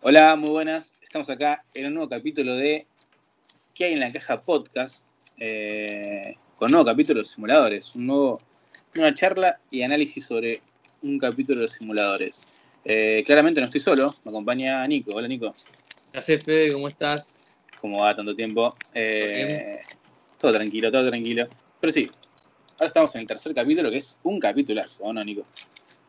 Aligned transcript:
Hola, 0.00 0.36
muy 0.36 0.50
buenas. 0.50 0.94
Estamos 1.02 1.28
acá 1.28 1.64
en 1.74 1.86
un 1.86 1.94
nuevo 1.94 2.08
capítulo 2.08 2.54
de 2.54 2.86
¿Qué 3.74 3.86
hay 3.86 3.94
en 3.94 4.00
la 4.00 4.12
caja 4.12 4.40
podcast? 4.40 5.04
Eh, 5.38 6.36
con 6.56 6.66
un 6.66 6.72
nuevo 6.72 6.86
capítulo 6.86 7.18
de 7.18 7.24
simuladores, 7.24 7.96
un 7.96 8.06
nuevo, 8.06 8.40
una 8.94 9.12
charla 9.12 9.58
y 9.72 9.82
análisis 9.82 10.24
sobre 10.24 10.62
un 11.02 11.18
capítulo 11.18 11.62
de 11.62 11.68
simuladores. 11.68 12.46
Eh, 12.84 13.24
claramente 13.26 13.60
no 13.60 13.66
estoy 13.66 13.80
solo, 13.80 14.14
me 14.24 14.30
acompaña 14.30 14.86
Nico. 14.86 15.12
Hola 15.12 15.26
Nico. 15.26 15.52
Gracias 16.12 16.44
Fede, 16.44 16.72
¿cómo 16.72 16.86
estás? 16.86 17.42
¿Cómo 17.80 18.02
va 18.02 18.14
tanto 18.14 18.36
tiempo? 18.36 18.76
Eh, 18.94 19.80
todo 20.38 20.52
tranquilo, 20.52 20.92
todo 20.92 21.08
tranquilo. 21.08 21.48
Pero 21.80 21.92
sí, 21.92 22.08
ahora 22.74 22.86
estamos 22.86 23.12
en 23.16 23.22
el 23.22 23.26
tercer 23.26 23.52
capítulo 23.52 23.90
que 23.90 23.96
es 23.96 24.16
un 24.22 24.38
capitulazo, 24.38 25.02
¿o 25.02 25.12
no, 25.12 25.24
Nico? 25.24 25.44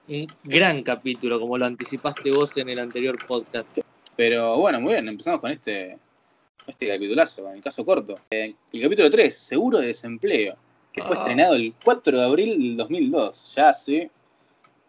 Un 0.09 0.27
gran 0.43 0.81
capítulo, 0.81 1.39
como 1.39 1.55
lo 1.55 1.67
anticipaste 1.67 2.31
vos 2.31 2.57
en 2.57 2.69
el 2.69 2.79
anterior 2.79 3.15
podcast. 3.27 3.67
Pero 4.19 4.57
bueno, 4.57 4.81
muy 4.81 4.91
bien, 4.95 5.07
empezamos 5.07 5.39
con 5.39 5.49
este, 5.49 5.97
este 6.67 6.87
capitulazo, 6.89 7.43
con 7.43 7.53
el 7.55 7.61
caso 7.63 7.85
corto. 7.85 8.15
Eh, 8.31 8.53
el 8.73 8.81
capítulo 8.81 9.09
3, 9.09 9.33
seguro 9.33 9.77
de 9.77 9.87
desempleo, 9.87 10.55
que 10.91 11.01
fue 11.01 11.15
Ah. 11.15 11.19
estrenado 11.19 11.55
el 11.55 11.73
4 11.85 12.17
de 12.17 12.25
abril 12.25 12.49
del 12.59 12.75
2002, 12.75 13.55
ya 13.55 13.69
hace 13.69 14.11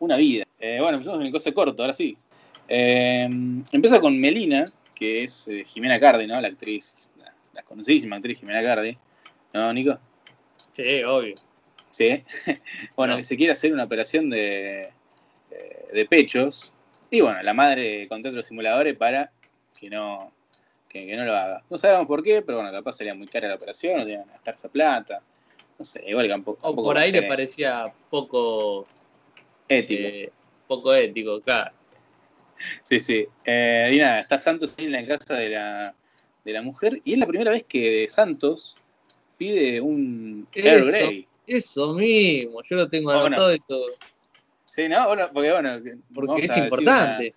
una 0.00 0.16
vida. 0.16 0.44
Eh, 0.58 0.78
bueno, 0.80 0.94
empezamos 0.96 1.18
con 1.20 1.26
el 1.28 1.32
caso 1.32 1.54
corto, 1.54 1.80
ahora 1.80 1.92
sí. 1.92 2.16
Eh, 2.66 3.28
empieza 3.70 4.00
con 4.00 4.18
Melina, 4.18 4.72
que 4.96 5.22
es 5.22 5.48
Jimena 5.66 6.00
Cardi, 6.00 6.26
¿no? 6.26 6.40
La 6.40 6.48
actriz, 6.48 6.96
la, 7.16 7.32
la 7.54 7.62
conocidísima 7.62 8.16
actriz 8.16 8.36
Jimena 8.40 8.60
Cardi. 8.64 8.98
¿No, 9.52 9.72
Nico? 9.72 9.96
Sí, 10.72 11.04
obvio. 11.04 11.36
Sí. 11.92 12.24
bueno, 12.96 13.12
No. 13.12 13.18
que 13.18 13.22
se 13.22 13.36
quiere 13.36 13.52
hacer 13.52 13.72
una 13.72 13.84
operación 13.84 14.28
de, 14.28 14.90
de 15.92 16.04
pechos. 16.06 16.72
Y 17.10 17.20
bueno, 17.20 17.42
la 17.42 17.54
madre 17.54 18.06
contrata 18.08 18.36
los 18.36 18.46
simuladores 18.46 18.96
para 18.96 19.32
que 19.78 19.90
no, 19.90 20.32
que, 20.88 21.06
que 21.06 21.16
no 21.16 21.24
lo 21.24 21.34
haga. 21.34 21.64
No 21.68 21.76
sabemos 21.76 22.06
por 22.06 22.22
qué, 22.22 22.42
pero 22.42 22.58
bueno, 22.58 22.72
capaz 22.72 22.92
sería 22.92 23.14
muy 23.14 23.26
cara 23.26 23.48
la 23.48 23.56
operación, 23.56 23.98
no 23.98 24.04
tenían 24.04 24.24
que 24.24 24.30
gastar 24.30 24.54
esa 24.54 24.68
plata. 24.68 25.22
No 25.78 25.84
sé, 25.84 26.04
igual 26.06 26.26
que 26.26 26.34
un 26.34 26.44
poco. 26.44 26.66
O 26.66 26.70
un 26.70 26.76
poco, 26.76 26.88
por 26.88 26.98
ahí 26.98 27.10
no 27.10 27.20
le 27.20 27.26
parecía 27.26 27.84
poco, 28.10 28.84
ético. 29.68 30.02
eh, 30.02 30.32
poco 30.66 30.94
ético, 30.94 31.40
claro. 31.40 31.72
Sí, 32.82 33.00
sí. 33.00 33.26
Eh, 33.44 33.90
y 33.94 33.98
nada, 33.98 34.20
está 34.20 34.38
Santos 34.38 34.74
ahí 34.76 34.84
en 34.84 34.92
la 34.92 35.06
casa 35.06 35.34
de 35.34 35.48
la, 35.48 35.94
de 36.44 36.52
la 36.52 36.62
mujer. 36.62 37.00
Y 37.04 37.14
es 37.14 37.18
la 37.18 37.26
primera 37.26 37.50
vez 37.50 37.64
que 37.64 38.06
Santos 38.10 38.76
pide 39.38 39.80
un 39.80 40.46
Earl. 40.52 40.90
Grey. 40.90 41.26
Eso 41.46 41.94
mismo, 41.94 42.62
yo 42.62 42.76
lo 42.76 42.88
tengo 42.88 43.10
anotado 43.10 43.54
y 43.54 43.60
todo. 43.60 43.86
Sí, 44.70 44.88
¿no? 44.88 45.06
Bueno, 45.08 45.28
porque 45.32 45.50
bueno, 45.52 45.82
que- 45.82 45.96
Porque 46.14 46.26
vamos 46.28 46.42
es 46.44 46.50
a 46.50 46.54
decir 46.54 46.64
importante. 46.64 47.28
una- 47.28 47.36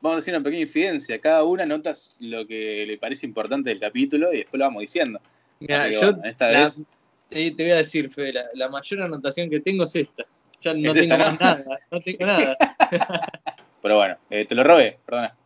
vamos 0.00 0.14
a 0.14 0.16
decir 0.16 0.34
una 0.34 0.44
pequeña 0.44 0.62
infidencia. 0.62 1.18
Cada 1.20 1.44
una 1.44 1.64
nota 1.64 1.92
lo 2.20 2.46
que 2.46 2.84
le 2.86 2.98
parece 2.98 3.24
importante 3.26 3.70
del 3.70 3.80
capítulo 3.80 4.32
y 4.32 4.38
después 4.38 4.58
lo 4.58 4.64
vamos 4.66 4.80
diciendo. 4.82 5.20
Mira, 5.60 5.88
yo 5.88 6.00
bueno, 6.00 6.24
esta 6.24 6.50
la- 6.50 6.60
vez 6.64 6.82
eh, 7.30 7.54
te 7.56 7.62
voy 7.62 7.72
a 7.72 7.76
decir, 7.76 8.10
Fede, 8.12 8.32
la, 8.34 8.44
la 8.54 8.68
mayor 8.68 9.02
anotación 9.02 9.48
que 9.50 9.60
tengo 9.60 9.84
es 9.84 9.96
esta. 9.96 10.24
Ya 10.60 10.74
no 10.74 10.88
Es 10.90 10.94
tengo 10.94 11.14
esta, 11.14 11.18
¿no? 11.18 11.24
más 11.24 11.40
nada, 11.40 11.78
no 11.90 12.00
tengo 12.00 12.26
nada. 12.26 12.56
Pero 13.82 13.96
bueno, 13.96 14.16
eh, 14.30 14.44
te 14.44 14.54
lo 14.54 14.64
robé, 14.64 14.98
perdona. 15.04 15.36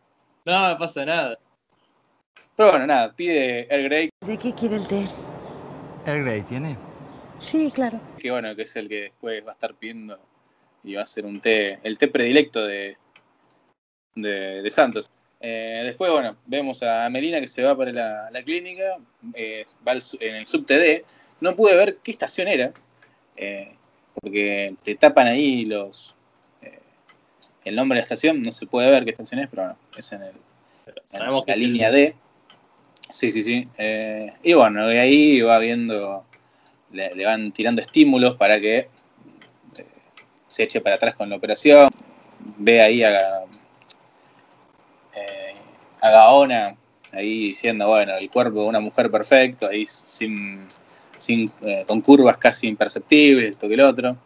No 0.45 0.67
me 0.69 0.75
pasa 0.77 1.05
nada. 1.05 1.37
Pero 2.55 2.71
bueno, 2.71 2.87
nada, 2.87 3.13
pide 3.15 3.67
Earl 3.73 3.83
Grey, 3.85 4.09
¿De 4.25 4.37
qué 4.37 4.53
quiere 4.53 4.75
el 4.77 4.87
té? 4.87 5.07
¿El 6.05 6.23
Grey 6.23 6.41
tiene? 6.41 6.75
Sí, 7.39 7.71
claro. 7.71 7.99
que 8.19 8.29
bueno, 8.31 8.55
que 8.55 8.63
es 8.63 8.75
el 8.75 8.87
que 8.87 9.01
después 9.03 9.43
va 9.45 9.51
a 9.51 9.53
estar 9.53 9.73
pidiendo 9.75 10.19
y 10.83 10.95
va 10.95 11.03
a 11.03 11.05
ser 11.05 11.25
un 11.25 11.39
té, 11.39 11.79
el 11.83 11.97
té 11.97 12.07
predilecto 12.07 12.65
de, 12.65 12.97
de, 14.15 14.61
de 14.61 14.71
Santos. 14.71 15.11
Eh, 15.39 15.81
después, 15.83 16.11
bueno, 16.11 16.37
vemos 16.45 16.83
a 16.83 17.09
Melina 17.09 17.41
que 17.41 17.47
se 17.47 17.63
va 17.63 17.75
para 17.75 17.91
la, 17.91 18.29
la 18.31 18.43
clínica, 18.43 18.97
eh, 19.33 19.65
va 19.85 19.93
al 19.93 20.03
en 20.19 20.35
el 20.35 20.47
subTD. 20.47 21.03
No 21.39 21.55
pude 21.55 21.75
ver 21.75 21.97
qué 22.03 22.11
estación 22.11 22.47
era, 22.47 22.71
eh, 23.35 23.73
porque 24.13 24.75
te 24.83 24.95
tapan 24.95 25.27
ahí 25.27 25.65
los 25.65 26.15
el 27.63 27.75
nombre 27.75 27.95
de 27.95 27.99
la 27.99 28.03
estación, 28.05 28.41
no 28.41 28.51
se 28.51 28.65
puede 28.65 28.89
ver 28.89 29.03
qué 29.03 29.11
estación 29.11 29.39
es, 29.39 29.47
pero 29.47 29.61
bueno, 29.61 29.77
es 29.95 30.11
en, 30.11 30.23
el, 30.23 30.29
en 30.29 30.93
Sabemos 31.05 31.43
la 31.45 31.55
línea 31.55 31.91
D. 31.91 32.15
Sí, 33.07 33.31
sí, 33.31 33.43
sí. 33.43 33.67
Y 34.41 34.53
bueno, 34.53 34.87
de 34.87 34.99
ahí 34.99 35.41
va 35.41 35.59
viendo, 35.59 36.25
le, 36.91 37.13
le 37.13 37.23
van 37.23 37.51
tirando 37.51 37.81
estímulos 37.81 38.35
para 38.35 38.59
que 38.59 38.89
se 40.51 40.63
eche 40.63 40.81
para 40.81 40.95
atrás 40.95 41.15
con 41.15 41.29
la 41.29 41.37
operación. 41.37 41.89
Ve 42.57 42.81
ahí 42.81 43.03
a, 43.03 43.43
eh, 45.15 45.53
a 46.01 46.09
Gaona 46.09 46.75
ahí 47.13 47.47
diciendo, 47.47 47.87
bueno, 47.87 48.15
el 48.15 48.29
cuerpo 48.29 48.61
de 48.63 48.67
una 48.69 48.79
mujer 48.79 49.09
perfecto, 49.11 49.67
ahí 49.67 49.85
sin, 50.09 50.67
sin 51.17 51.51
eh, 51.61 51.83
con 51.87 52.01
curvas 52.01 52.37
casi 52.37 52.67
imperceptibles, 52.67 53.51
esto 53.51 53.67
que 53.67 53.73
el 53.75 53.81
otro. 53.81 54.17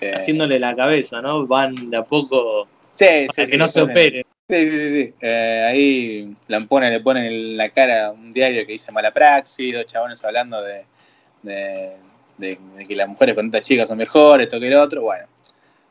Eh, 0.00 0.12
Haciéndole 0.14 0.58
la 0.58 0.74
cabeza, 0.74 1.20
¿no? 1.20 1.46
Van 1.46 1.74
de 1.90 1.96
a 1.96 2.02
poco 2.02 2.66
sí, 2.94 3.04
para 3.28 3.46
sí, 3.46 3.50
que 3.52 3.58
no 3.58 3.68
se 3.68 3.80
después 3.80 4.06
en- 4.06 4.08
opere. 4.10 4.26
Sí, 4.46 4.70
sí, 4.70 4.88
sí. 4.90 5.14
Eh, 5.22 5.64
ahí 5.68 6.34
la 6.48 6.60
pone, 6.66 6.90
le 6.90 7.00
ponen 7.00 7.24
en 7.24 7.56
la 7.56 7.70
cara 7.70 8.10
un 8.10 8.30
diario 8.32 8.66
que 8.66 8.72
dice 8.72 8.92
mala 8.92 9.10
praxis, 9.12 9.72
dos 9.74 9.86
chabones 9.86 10.22
hablando 10.24 10.60
de, 10.62 10.84
de, 11.42 11.92
de- 12.36 12.58
de 12.76 12.86
que 12.86 12.94
las 12.94 13.08
mujeres 13.08 13.34
con 13.34 13.46
estas 13.46 13.62
chicas 13.62 13.88
son 13.88 13.96
mejores, 13.98 14.46
esto 14.46 14.60
que 14.60 14.68
el 14.68 14.74
otro. 14.74 15.00
Bueno, 15.02 15.26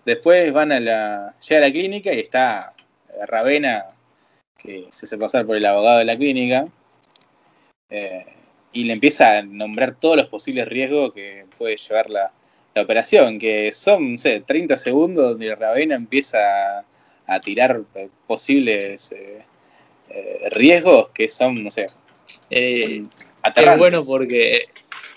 después 0.05 0.51
van 0.53 0.71
a 0.71 0.79
la, 0.79 1.35
llega 1.39 1.57
a 1.65 1.67
la 1.67 1.73
clínica 1.73 2.13
y 2.13 2.19
está 2.19 2.73
eh, 3.09 3.25
Ravena, 3.25 3.85
que 4.57 4.85
se 4.91 5.05
hace 5.05 5.17
pasar 5.17 5.45
por 5.45 5.55
el 5.55 5.65
abogado 5.65 5.99
de 5.99 6.05
la 6.05 6.15
clínica, 6.15 6.67
eh, 7.89 8.25
y 8.71 8.85
le 8.85 8.93
empieza 8.93 9.37
a 9.37 9.41
nombrar 9.43 9.95
todos 9.95 10.17
los 10.17 10.27
posibles 10.27 10.67
riesgos 10.67 11.13
que 11.13 11.45
puede 11.57 11.77
llevar 11.77 12.09
la, 12.09 12.31
la 12.73 12.81
operación, 12.81 13.37
que 13.39 13.71
son, 13.73 14.13
no 14.13 14.17
sé, 14.17 14.41
30 14.41 14.77
segundos 14.77 15.29
donde 15.29 15.55
Ravena 15.55 15.95
empieza 15.95 16.79
a 16.79 16.85
a 17.27 17.39
tirar 17.39 17.81
eh, 17.95 18.09
posibles 18.27 19.11
eh, 19.11 19.43
eh, 20.09 20.49
riesgos 20.51 21.09
que 21.09 21.27
son, 21.27 21.63
no 21.63 21.71
sé, 21.71 21.87
son 21.87 23.09
es 23.55 23.77
bueno 23.77 24.03
porque 24.05 24.65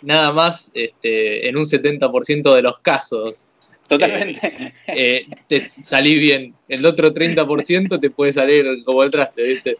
nada 0.02 0.32
más 0.32 0.70
este, 0.74 1.48
en 1.48 1.56
un 1.56 1.64
70% 1.64 2.54
de 2.54 2.62
los 2.62 2.78
casos 2.80 3.45
Totalmente. 3.88 4.72
eh, 4.88 5.26
te 5.48 5.60
salís 5.60 6.18
bien. 6.20 6.54
El 6.68 6.84
otro 6.86 7.12
30% 7.12 7.98
te 7.98 8.10
puede 8.10 8.32
salir 8.32 8.66
como 8.84 9.02
el 9.02 9.10
traste, 9.10 9.42
¿viste? 9.42 9.76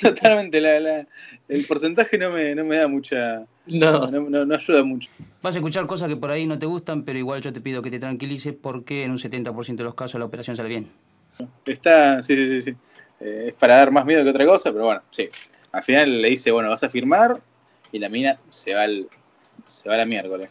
Totalmente. 0.00 0.60
La, 0.60 0.80
la- 0.80 1.06
el 1.48 1.66
porcentaje 1.66 2.16
no 2.16 2.30
me, 2.30 2.54
no 2.54 2.64
me 2.64 2.76
da 2.76 2.86
mucha. 2.88 3.44
No, 3.66 4.06
No, 4.10 4.28
no- 4.30 4.44
no 4.46 4.54
ayuda 4.54 4.82
mucho. 4.84 5.10
Vas 5.42 5.56
a 5.56 5.58
escuchar 5.58 5.86
cosas 5.86 6.08
que 6.08 6.16
por 6.16 6.30
ahí 6.30 6.46
no 6.46 6.58
te 6.58 6.66
gustan, 6.66 7.04
pero 7.04 7.18
igual 7.18 7.40
yo 7.42 7.52
te 7.52 7.60
pido 7.60 7.82
que 7.82 7.90
te 7.90 7.98
tranquilices 7.98 8.54
porque 8.60 9.04
en 9.04 9.10
un 9.10 9.18
70% 9.18 9.82
de 9.82 9.84
los 9.84 9.94
casos 9.94 10.18
la 10.18 10.26
operación 10.26 10.56
sale 10.56 10.68
bien. 10.68 10.88
Está. 11.66 12.22
Sí, 12.22 12.36
sí, 12.36 12.48
sí. 12.48 12.60
sí. 12.62 12.74
Eh, 13.20 13.46
es 13.48 13.54
para 13.56 13.76
dar 13.76 13.90
más 13.90 14.04
miedo 14.06 14.22
que 14.24 14.30
otra 14.30 14.46
cosa, 14.46 14.72
pero 14.72 14.84
bueno, 14.84 15.02
sí. 15.10 15.28
Al 15.72 15.82
final 15.82 16.22
le 16.22 16.30
dice, 16.30 16.50
bueno, 16.50 16.68
vas 16.70 16.82
a 16.84 16.88
firmar 16.88 17.40
y 17.92 17.98
la 17.98 18.08
mina 18.08 18.38
se 18.48 18.74
va 18.74 18.82
al, 18.82 19.06
se 19.64 19.88
va 19.88 19.94
a 19.94 19.98
la 19.98 20.06
miércoles. 20.06 20.48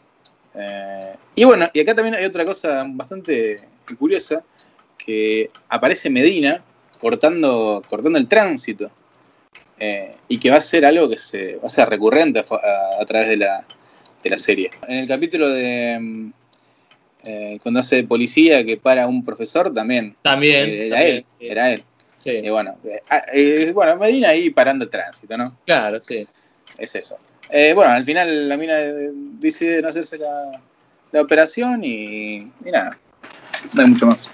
Eh, 0.60 1.16
y 1.36 1.44
bueno, 1.46 1.70
y 1.74 1.80
acá 1.80 1.96
también 1.96 2.16
hay 2.16 2.26
otra 2.26 2.44
cosa 2.46 2.86
bastante 2.88 3.62
curiosa, 3.98 4.44
que 4.98 5.50
aparece 5.70 6.10
Medina 6.10 6.64
cortando, 7.00 7.82
cortando 7.90 8.20
el 8.20 8.28
tránsito. 8.28 8.92
eh, 9.82 10.14
y 10.28 10.38
que 10.38 10.52
va 10.52 10.58
a 10.58 10.62
ser 10.62 10.84
algo 10.86 11.10
que 11.10 11.18
se 11.18 11.56
va 11.56 11.68
a 11.68 11.72
ser 11.72 11.88
recurrente 11.90 12.40
a, 12.40 12.44
a- 12.44 13.02
a 13.02 13.06
través 13.06 13.30
de 13.30 13.38
la, 13.38 13.66
de 14.22 14.30
la 14.30 14.38
serie. 14.38 14.70
En 14.88 14.98
el 14.98 15.08
capítulo 15.08 15.48
de 15.50 15.98
mm, 16.00 16.32
eh, 17.24 17.58
cuando 17.64 17.80
hace 17.80 17.98
de 17.98 18.04
policía 18.04 18.64
que 18.66 18.76
para 18.78 19.08
un 19.08 19.24
profesor 19.24 19.74
también 19.74 20.16
también. 20.22 20.68
era 20.70 20.98
también, 20.98 21.16
él, 21.16 21.26
sí. 21.40 21.48
era 21.48 21.72
él. 21.72 21.84
Sí, 22.22 22.32
Y 22.32 22.50
bueno, 22.50 22.76
ah, 23.10 23.22
bueno, 23.74 23.96
Medina 23.98 24.30
ahí 24.30 24.50
parando 24.50 24.84
el 24.84 24.92
tránsito, 24.92 25.38
¿no? 25.38 25.58
claro, 25.66 26.02
sí. 26.02 26.28
Es 26.78 26.94
eso. 26.96 27.18
Eh, 27.50 27.74
bueno, 27.74 27.92
al 27.92 28.04
final 28.04 28.48
la 28.48 28.58
mina 28.58 28.80
eh, 28.80 29.10
decide 29.14 29.82
no 29.82 29.88
hacerse 29.88 30.18
la, 30.18 30.52
la 31.12 31.22
operación 31.22 31.84
y, 31.84 32.36
y 32.38 32.72
nada, 32.72 32.98
no 33.74 33.82
hay 33.82 33.88
mucho 33.88 34.06
más 34.06 34.30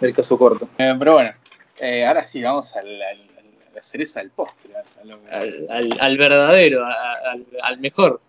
del 0.00 0.14
caso 0.14 0.38
corto. 0.38 0.68
Eh, 0.78 0.94
pero 0.98 1.14
bueno, 1.14 1.32
eh, 1.78 2.04
ahora 2.06 2.24
sí, 2.24 2.42
vamos 2.42 2.74
a 2.74 2.82
la 2.82 3.82
cereza 3.82 4.20
del 4.20 4.30
postre. 4.30 4.72
lo 5.04 5.20
Al, 5.30 5.66
al- 5.68 5.96
al 6.00 6.16
verdadero, 6.18 6.84
a- 6.86 7.30
al, 7.32 7.46
al 7.62 7.78
mejor. 7.78 8.22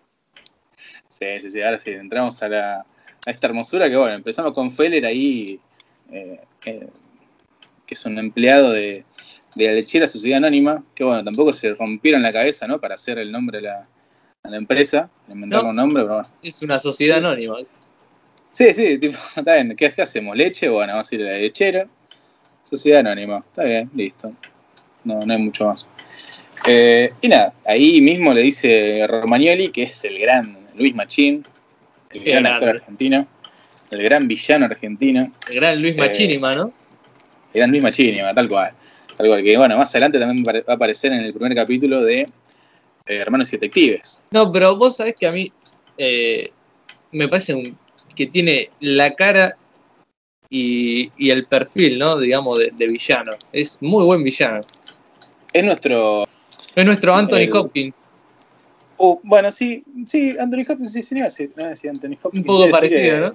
Sí, 1.08 1.24
sí, 1.40 1.50
sí, 1.50 1.62
ahora 1.62 1.78
sí, 1.78 1.90
entramos 1.90 2.40
a, 2.42 2.48
la, 2.50 2.74
a 2.80 3.30
esta 3.30 3.46
hermosura 3.46 3.88
que 3.88 3.96
bueno, 3.96 4.14
empezamos 4.14 4.52
con 4.52 4.70
Feller 4.70 5.06
ahí, 5.06 5.58
que 6.60 6.88
es 7.88 8.04
un 8.04 8.18
empleado 8.18 8.72
de, 8.72 9.04
de 9.54 9.66
la 9.66 9.72
lechera 9.72 10.06
Sociedad 10.06 10.36
Anónima, 10.36 10.84
que 10.94 11.02
bueno, 11.02 11.24
tampoco 11.24 11.54
se 11.54 11.72
rompieron 11.74 12.22
la 12.22 12.32
cabeza, 12.32 12.68
¿no? 12.68 12.78
Para 12.78 12.96
hacer 12.96 13.18
el 13.18 13.32
nombre 13.32 13.58
de 13.58 13.62
la, 13.68 13.88
a 14.42 14.50
la 14.50 14.56
empresa, 14.56 15.10
inventar 15.28 15.62
No. 15.64 15.70
un 15.70 15.76
nombre, 15.76 16.02
pero 16.02 16.14
bueno. 16.14 16.28
Es 16.42 16.62
una 16.62 16.78
sociedad 16.78 17.18
anónima. 17.18 17.56
Sí, 18.52 18.72
sí, 18.72 18.98
tipo, 18.98 19.16
está 19.36 19.54
bien, 19.54 19.76
¿qué, 19.76 19.90
qué 19.90 20.02
hacemos? 20.02 20.36
¿Leche? 20.36 20.68
Bueno, 20.68 20.92
vamos 20.94 21.10
a 21.10 21.14
ir 21.14 21.22
a 21.22 21.32
la 21.32 21.38
lechera, 21.38 21.86
Sociedad 22.64 23.00
Anónima, 23.00 23.38
está 23.48 23.64
bien, 23.64 23.90
listo. 23.94 24.32
no, 25.04 25.20
no 25.20 25.32
hay 25.32 25.38
mucho 25.40 25.66
más. 25.66 25.86
Eh, 26.66 27.12
y 27.22 27.28
nada, 27.28 27.54
ahí 27.64 28.00
mismo 28.00 28.32
le 28.34 28.42
dice 28.42 29.06
Romagnoli, 29.08 29.70
que 29.70 29.84
es 29.84 30.04
el 30.04 30.18
gran 30.18 30.56
Luis 30.76 30.94
Machín, 30.94 31.42
el 32.10 32.22
Qué 32.22 32.30
gran 32.30 32.42
grande. 32.42 32.66
actor 32.66 32.68
argentino, 32.82 33.26
el 33.90 34.02
gran 34.02 34.28
villano 34.28 34.66
argentino, 34.66 35.32
El 35.48 35.54
gran 35.56 35.80
Luis 35.80 35.94
Eh, 35.94 35.98
Machinima, 35.98 36.54
¿no? 36.54 36.72
el 37.54 37.58
gran 37.60 37.70
Luis 37.70 37.82
Machín, 37.82 38.16
tal 38.34 38.48
cual. 38.48 38.72
Tal 39.16 39.26
cual, 39.28 39.42
que 39.42 39.56
bueno, 39.56 39.76
más 39.78 39.90
adelante 39.94 40.18
también 40.18 40.44
va 40.46 40.70
a 40.70 40.74
aparecer 40.74 41.12
en 41.12 41.20
el 41.20 41.32
primer 41.32 41.54
capítulo 41.54 42.04
de 42.04 42.26
eh, 43.08 43.16
Hermanos 43.16 43.48
y 43.52 43.56
Detectives. 43.56 44.20
No, 44.30 44.50
pero 44.52 44.76
vos 44.76 44.96
sabés 44.96 45.14
que 45.18 45.26
a 45.26 45.32
mí 45.32 45.52
eh, 45.96 46.50
me 47.12 47.28
parece 47.28 47.54
un- 47.54 47.76
que 48.14 48.26
tiene 48.26 48.70
la 48.80 49.14
cara 49.14 49.56
y, 50.50 51.10
y 51.18 51.30
el 51.30 51.46
perfil, 51.46 51.98
¿no? 51.98 52.18
Digamos, 52.18 52.58
de, 52.58 52.70
de 52.76 52.86
villano. 52.88 53.32
Es 53.52 53.78
muy 53.80 54.04
buen 54.04 54.22
villano. 54.22 54.60
Es 55.52 55.64
nuestro. 55.64 56.26
Es 56.74 56.84
nuestro 56.84 57.14
Anthony 57.14 57.36
El- 57.38 57.56
Hopkins. 57.56 57.96
uh, 58.98 59.18
bueno, 59.22 59.50
sí, 59.50 59.82
sí, 60.06 60.36
Anthony 60.38 60.64
Hopkins, 60.68 60.92
sí, 60.92 61.02
sí, 61.02 61.14
no 61.14 61.24
decir 61.66 61.90
Anthony 61.90 62.16
Hopkins. 62.22 62.40
Un 62.40 62.44
poco 62.44 62.58
decir, 62.60 62.70
parecido, 62.72 63.20
¿no? 63.20 63.34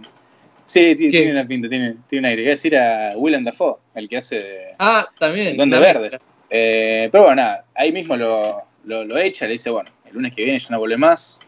Sí, 0.66 0.96
sí, 0.98 1.12
tiene 1.12 1.32
una 1.32 1.46
pinta, 1.46 1.68
tiene, 1.70 1.98
tiene 2.10 2.20
un 2.22 2.26
aire. 2.30 2.42
Iba 2.44 2.50
a 2.52 2.56
decir 2.56 2.78
a 2.78 3.14
Willem 3.18 3.44
Dafoe, 3.44 3.76
el 3.96 4.08
que 4.10 4.18
hace 4.18 4.76
Ah, 4.80 5.08
también. 5.20 5.48
el 5.50 5.58
Duende 5.58 5.78
Verde. 5.80 6.18
Eh, 6.50 7.10
pero 7.12 7.26
bueno, 7.26 7.42
nada, 7.42 7.66
ahí 7.76 7.92
mismo 7.92 8.16
lo, 8.16 8.62
lo, 8.86 9.04
lo 9.06 9.18
echa, 9.18 9.46
le 9.46 9.54
dice, 9.54 9.70
bueno, 9.70 9.90
el 10.06 10.14
lunes 10.14 10.34
que 10.36 10.44
viene 10.44 10.60
ya 10.60 10.70
no 10.70 10.80
vuelve 10.80 10.98
más, 10.98 11.40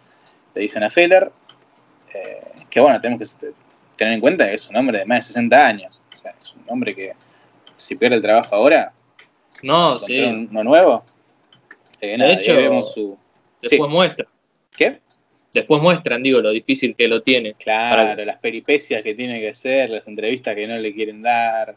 le 0.53 0.61
dicen 0.61 0.83
a 0.83 0.89
Feller, 0.89 1.31
eh, 2.13 2.41
que 2.69 2.79
bueno, 2.79 2.99
tenemos 3.01 3.35
que 3.37 3.47
tener 3.95 4.13
en 4.13 4.19
cuenta 4.21 4.47
que 4.47 4.55
es 4.55 4.67
un 4.69 4.75
hombre 4.77 4.99
de 4.99 5.05
más 5.05 5.17
de 5.19 5.21
60 5.33 5.67
años, 5.67 6.01
o 6.13 6.17
sea, 6.17 6.33
es 6.39 6.53
un 6.53 6.63
hombre 6.67 6.95
que 6.95 7.13
si 7.75 7.95
pierde 7.95 8.15
el 8.17 8.21
trabajo 8.21 8.55
ahora, 8.55 8.93
No, 9.63 9.99
sí. 9.99 10.21
un- 10.21 10.47
uno 10.51 10.63
nuevo, 10.63 11.05
eh, 12.01 12.17
nada, 12.17 12.31
ahí 12.31 12.37
hecho, 12.39 12.55
vemos 12.55 12.93
su... 12.93 13.17
Después 13.61 13.89
muestra. 13.89 14.27
¿Qué? 14.75 14.99
Después 15.53 15.81
muestran, 15.81 16.21
digo, 16.21 16.41
lo 16.41 16.51
difícil 16.51 16.95
que 16.95 17.07
lo 17.07 17.23
tiene. 17.23 17.53
Claro, 17.53 18.09
Para- 18.09 18.25
las 18.25 18.37
peripecias 18.37 19.01
que 19.01 19.15
tiene 19.15 19.39
que 19.39 19.49
hacer, 19.49 19.89
las 19.89 20.07
entrevistas 20.07 20.53
que 20.53 20.67
no 20.67 20.77
le 20.77 20.93
quieren 20.93 21.21
dar, 21.21 21.73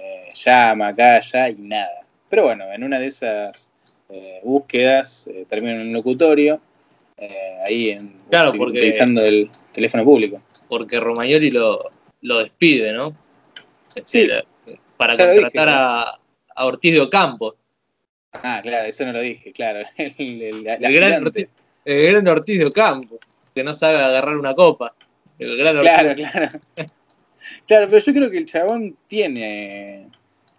eh, 0.00 0.32
llama 0.34 0.88
acá, 0.88 1.16
allá 1.16 1.48
y 1.48 1.54
nada. 1.54 2.04
Pero 2.28 2.42
bueno, 2.44 2.64
en 2.72 2.82
una 2.82 2.98
de 2.98 3.06
esas 3.06 3.71
eh, 4.12 4.40
búsquedas 4.44 5.26
eh, 5.28 5.46
en 5.50 5.80
un 5.80 5.92
locutorio, 5.92 6.60
eh, 7.16 7.56
ahí 7.64 7.90
en, 7.90 8.16
Claro, 8.30 8.52
porque- 8.52 8.78
utilizando 8.78 9.22
el 9.24 9.50
teléfono 9.72 10.04
público. 10.04 10.40
Porque 10.68 11.00
Romagnoli 11.00 11.50
lo, 11.50 11.90
lo 12.22 12.38
despide, 12.38 12.92
¿no? 12.92 13.14
Sí. 14.04 14.22
Este, 14.22 14.44
para 14.96 15.14
lo 15.14 15.24
dije, 15.26 15.40
contratar 15.42 15.68
a, 15.68 16.02
a 16.54 16.64
Ortiz 16.66 16.92
de 16.94 17.00
Ocampo. 17.00 17.56
Ah, 18.32 18.60
claro, 18.62 18.86
eso 18.86 19.04
no 19.04 19.12
lo 19.12 19.20
dije, 19.20 19.52
claro. 19.52 19.80
El, 19.96 20.42
el- 20.42 20.64
la- 20.64 20.78
la 20.78 20.88
El 20.88 20.94
gran. 20.94 21.22
Ortiz, 21.26 21.48
el 21.84 22.06
gran 22.12 22.28
Ortiz 22.28 22.58
de 22.58 22.64
Ocampo, 22.66 23.18
que 23.54 23.62
no 23.62 23.74
sabe 23.74 23.96
agarrar 23.98 24.36
una 24.36 24.54
copa. 24.54 24.94
El 25.38 25.56
gran 25.58 25.76
Ortiz. 25.76 25.90
Claro, 25.92 26.14
claro. 26.14 26.48
Claro, 27.66 27.86
pero 27.90 27.98
yo 28.04 28.12
creo 28.14 28.30
que 28.30 28.38
el 28.38 28.46
chabón 28.46 28.96
tiene. 29.08 30.08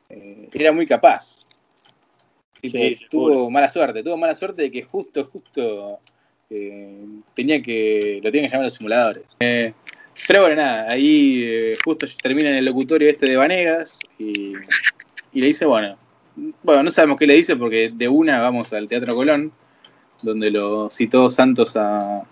eh, 0.10 0.50
era 0.54 0.72
muy 0.72 0.86
capaz. 0.86 1.44
Tipo, 2.63 2.77
Sí, 2.77 2.98
tuvo 3.10 3.50
mala 3.50 3.69
suerte, 3.69 4.01
tuvo 4.01 4.15
mala 4.15 4.33
suerte 4.36 4.62
de 4.62 4.71
que 4.71 4.83
justo, 4.83 5.25
justo 5.25 6.00
eh, 6.50 7.06
tenía 7.33 7.62
que. 7.62 8.21
lo 8.24 8.31
tienen 8.31 8.50
que 8.50 8.54
llamar 8.54 8.68
los 8.68 8.74
simuladores. 8.75 9.25
Eh, 9.42 9.74
pero 10.25 10.44
bueno, 10.44 10.56
nada, 10.56 10.89
ahí 10.89 11.44
eh, 11.44 11.77
justo 11.83 12.06
termina 12.21 12.50
en 12.50 12.56
el 12.56 12.63
locutorio 12.65 13.10
este 13.10 13.25
de 13.25 13.36
Vanegas 13.36 14.00
y, 14.18 14.54
y 15.33 15.42
le 15.42 15.48
dice, 15.48 15.65
bueno, 15.65 15.98
bueno, 16.63 16.83
no 16.83 16.92
sabemos 16.92 17.18
qué 17.18 17.27
le 17.27 17.33
dice 17.33 17.57
porque 17.57 17.92
de 17.94 18.07
una 18.07 18.39
vamos 18.39 18.71
al 18.71 18.88
Teatro 18.88 19.13
Colón, 19.13 19.51
donde 20.21 20.50
lo 20.50 20.89
citó 20.89 21.30
Santos 21.30 21.75
a, 21.75 22.24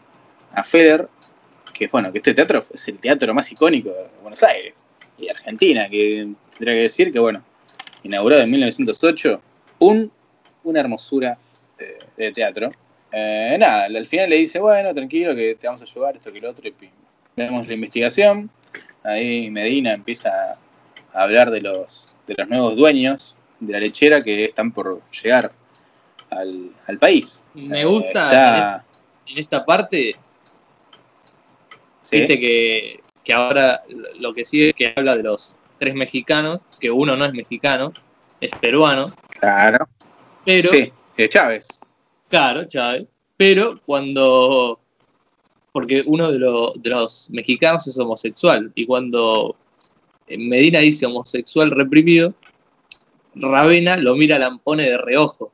a 0.53 0.63
Feder, 0.63 1.09
que 1.73 1.89
bueno, 1.89 2.09
que 2.13 2.19
este 2.19 2.33
teatro 2.33 2.63
es 2.73 2.87
el 2.87 2.99
teatro 2.99 3.33
más 3.33 3.51
icónico 3.51 3.89
de 3.89 4.07
Buenos 4.21 4.41
Aires 4.43 4.81
y 5.17 5.25
de 5.25 5.31
Argentina, 5.31 5.89
que 5.89 6.29
tendría 6.51 6.75
que 6.75 6.83
decir 6.83 7.11
que 7.11 7.19
bueno, 7.19 7.43
inaugurado 8.03 8.43
en 8.43 8.51
1908, 8.51 9.41
un, 9.79 10.11
una 10.63 10.79
hermosura 10.79 11.37
de, 11.77 11.97
de 12.17 12.31
teatro. 12.31 12.71
Eh, 13.11 13.57
nada, 13.59 13.85
al 13.85 14.07
final 14.07 14.29
le 14.29 14.37
dice, 14.37 14.59
bueno, 14.59 14.93
tranquilo, 14.93 15.35
que 15.35 15.55
te 15.55 15.67
vamos 15.67 15.81
a 15.81 15.85
ayudar, 15.85 16.15
esto 16.15 16.31
que 16.31 16.39
lo 16.39 16.49
otro, 16.51 16.67
y 16.67 16.73
vemos 17.35 17.67
la 17.67 17.73
investigación, 17.73 18.49
ahí 19.03 19.49
Medina 19.49 19.93
empieza 19.93 20.57
a 21.13 21.21
hablar 21.23 21.51
de 21.51 21.61
los, 21.61 22.13
de 22.27 22.35
los 22.37 22.47
nuevos 22.47 22.75
dueños 22.75 23.35
de 23.59 23.73
la 23.73 23.79
lechera 23.79 24.23
que 24.23 24.45
están 24.45 24.71
por 24.71 25.01
llegar 25.11 25.51
al, 26.29 26.69
al 26.87 26.97
país. 26.97 27.43
Me 27.53 27.81
Eh, 27.81 27.85
gusta 27.85 28.23
está- 28.31 28.85
en 29.27 29.37
esta 29.37 29.65
parte, 29.65 30.15
¿sí? 32.03 32.19
viste 32.19 32.39
que, 32.39 32.99
que 33.23 33.33
ahora 33.33 33.81
lo 34.19 34.33
que 34.33 34.45
sigue 34.45 34.69
es 34.69 34.73
que 34.75 34.93
habla 34.95 35.15
de 35.17 35.23
los 35.23 35.57
tres 35.79 35.95
mexicanos, 35.95 36.61
que 36.79 36.91
uno 36.91 37.15
no 37.15 37.25
es 37.25 37.33
mexicano, 37.33 37.91
es 38.39 38.51
peruano, 38.59 39.11
Claro. 39.39 39.87
Pero, 40.45 40.69
Sí, 40.69 40.91
eh, 41.17 41.29
Chávez. 41.29 41.67
claro, 42.29 42.65
Chávez, 42.65 43.07
pero 43.37 43.79
cuando, 43.85 44.79
porque 45.71 46.03
uno 46.05 46.31
de, 46.31 46.39
lo- 46.39 46.73
de 46.75 46.89
los 46.89 47.29
mexicanos 47.31 47.87
es 47.87 47.97
homosexual, 47.97 48.71
y 48.75 48.85
cuando 48.85 49.55
Medina 50.27 50.79
dice 50.79 51.05
homosexual 51.05 51.71
reprimido, 51.71 52.33
Ravena 53.35 53.97
lo 53.97 54.15
mira 54.15 54.37
Lampone 54.39 54.83
de 54.89 54.97
reojo. 54.97 55.51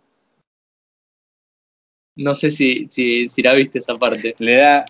No 2.15 2.33
sé 2.33 2.49
si, 2.49 2.87
si, 2.89 3.29
si 3.29 3.41
la 3.43 3.53
viste 3.53 3.77
esa 3.79 3.93
parte. 3.95 4.33
Le 4.39 4.55
da. 4.55 4.85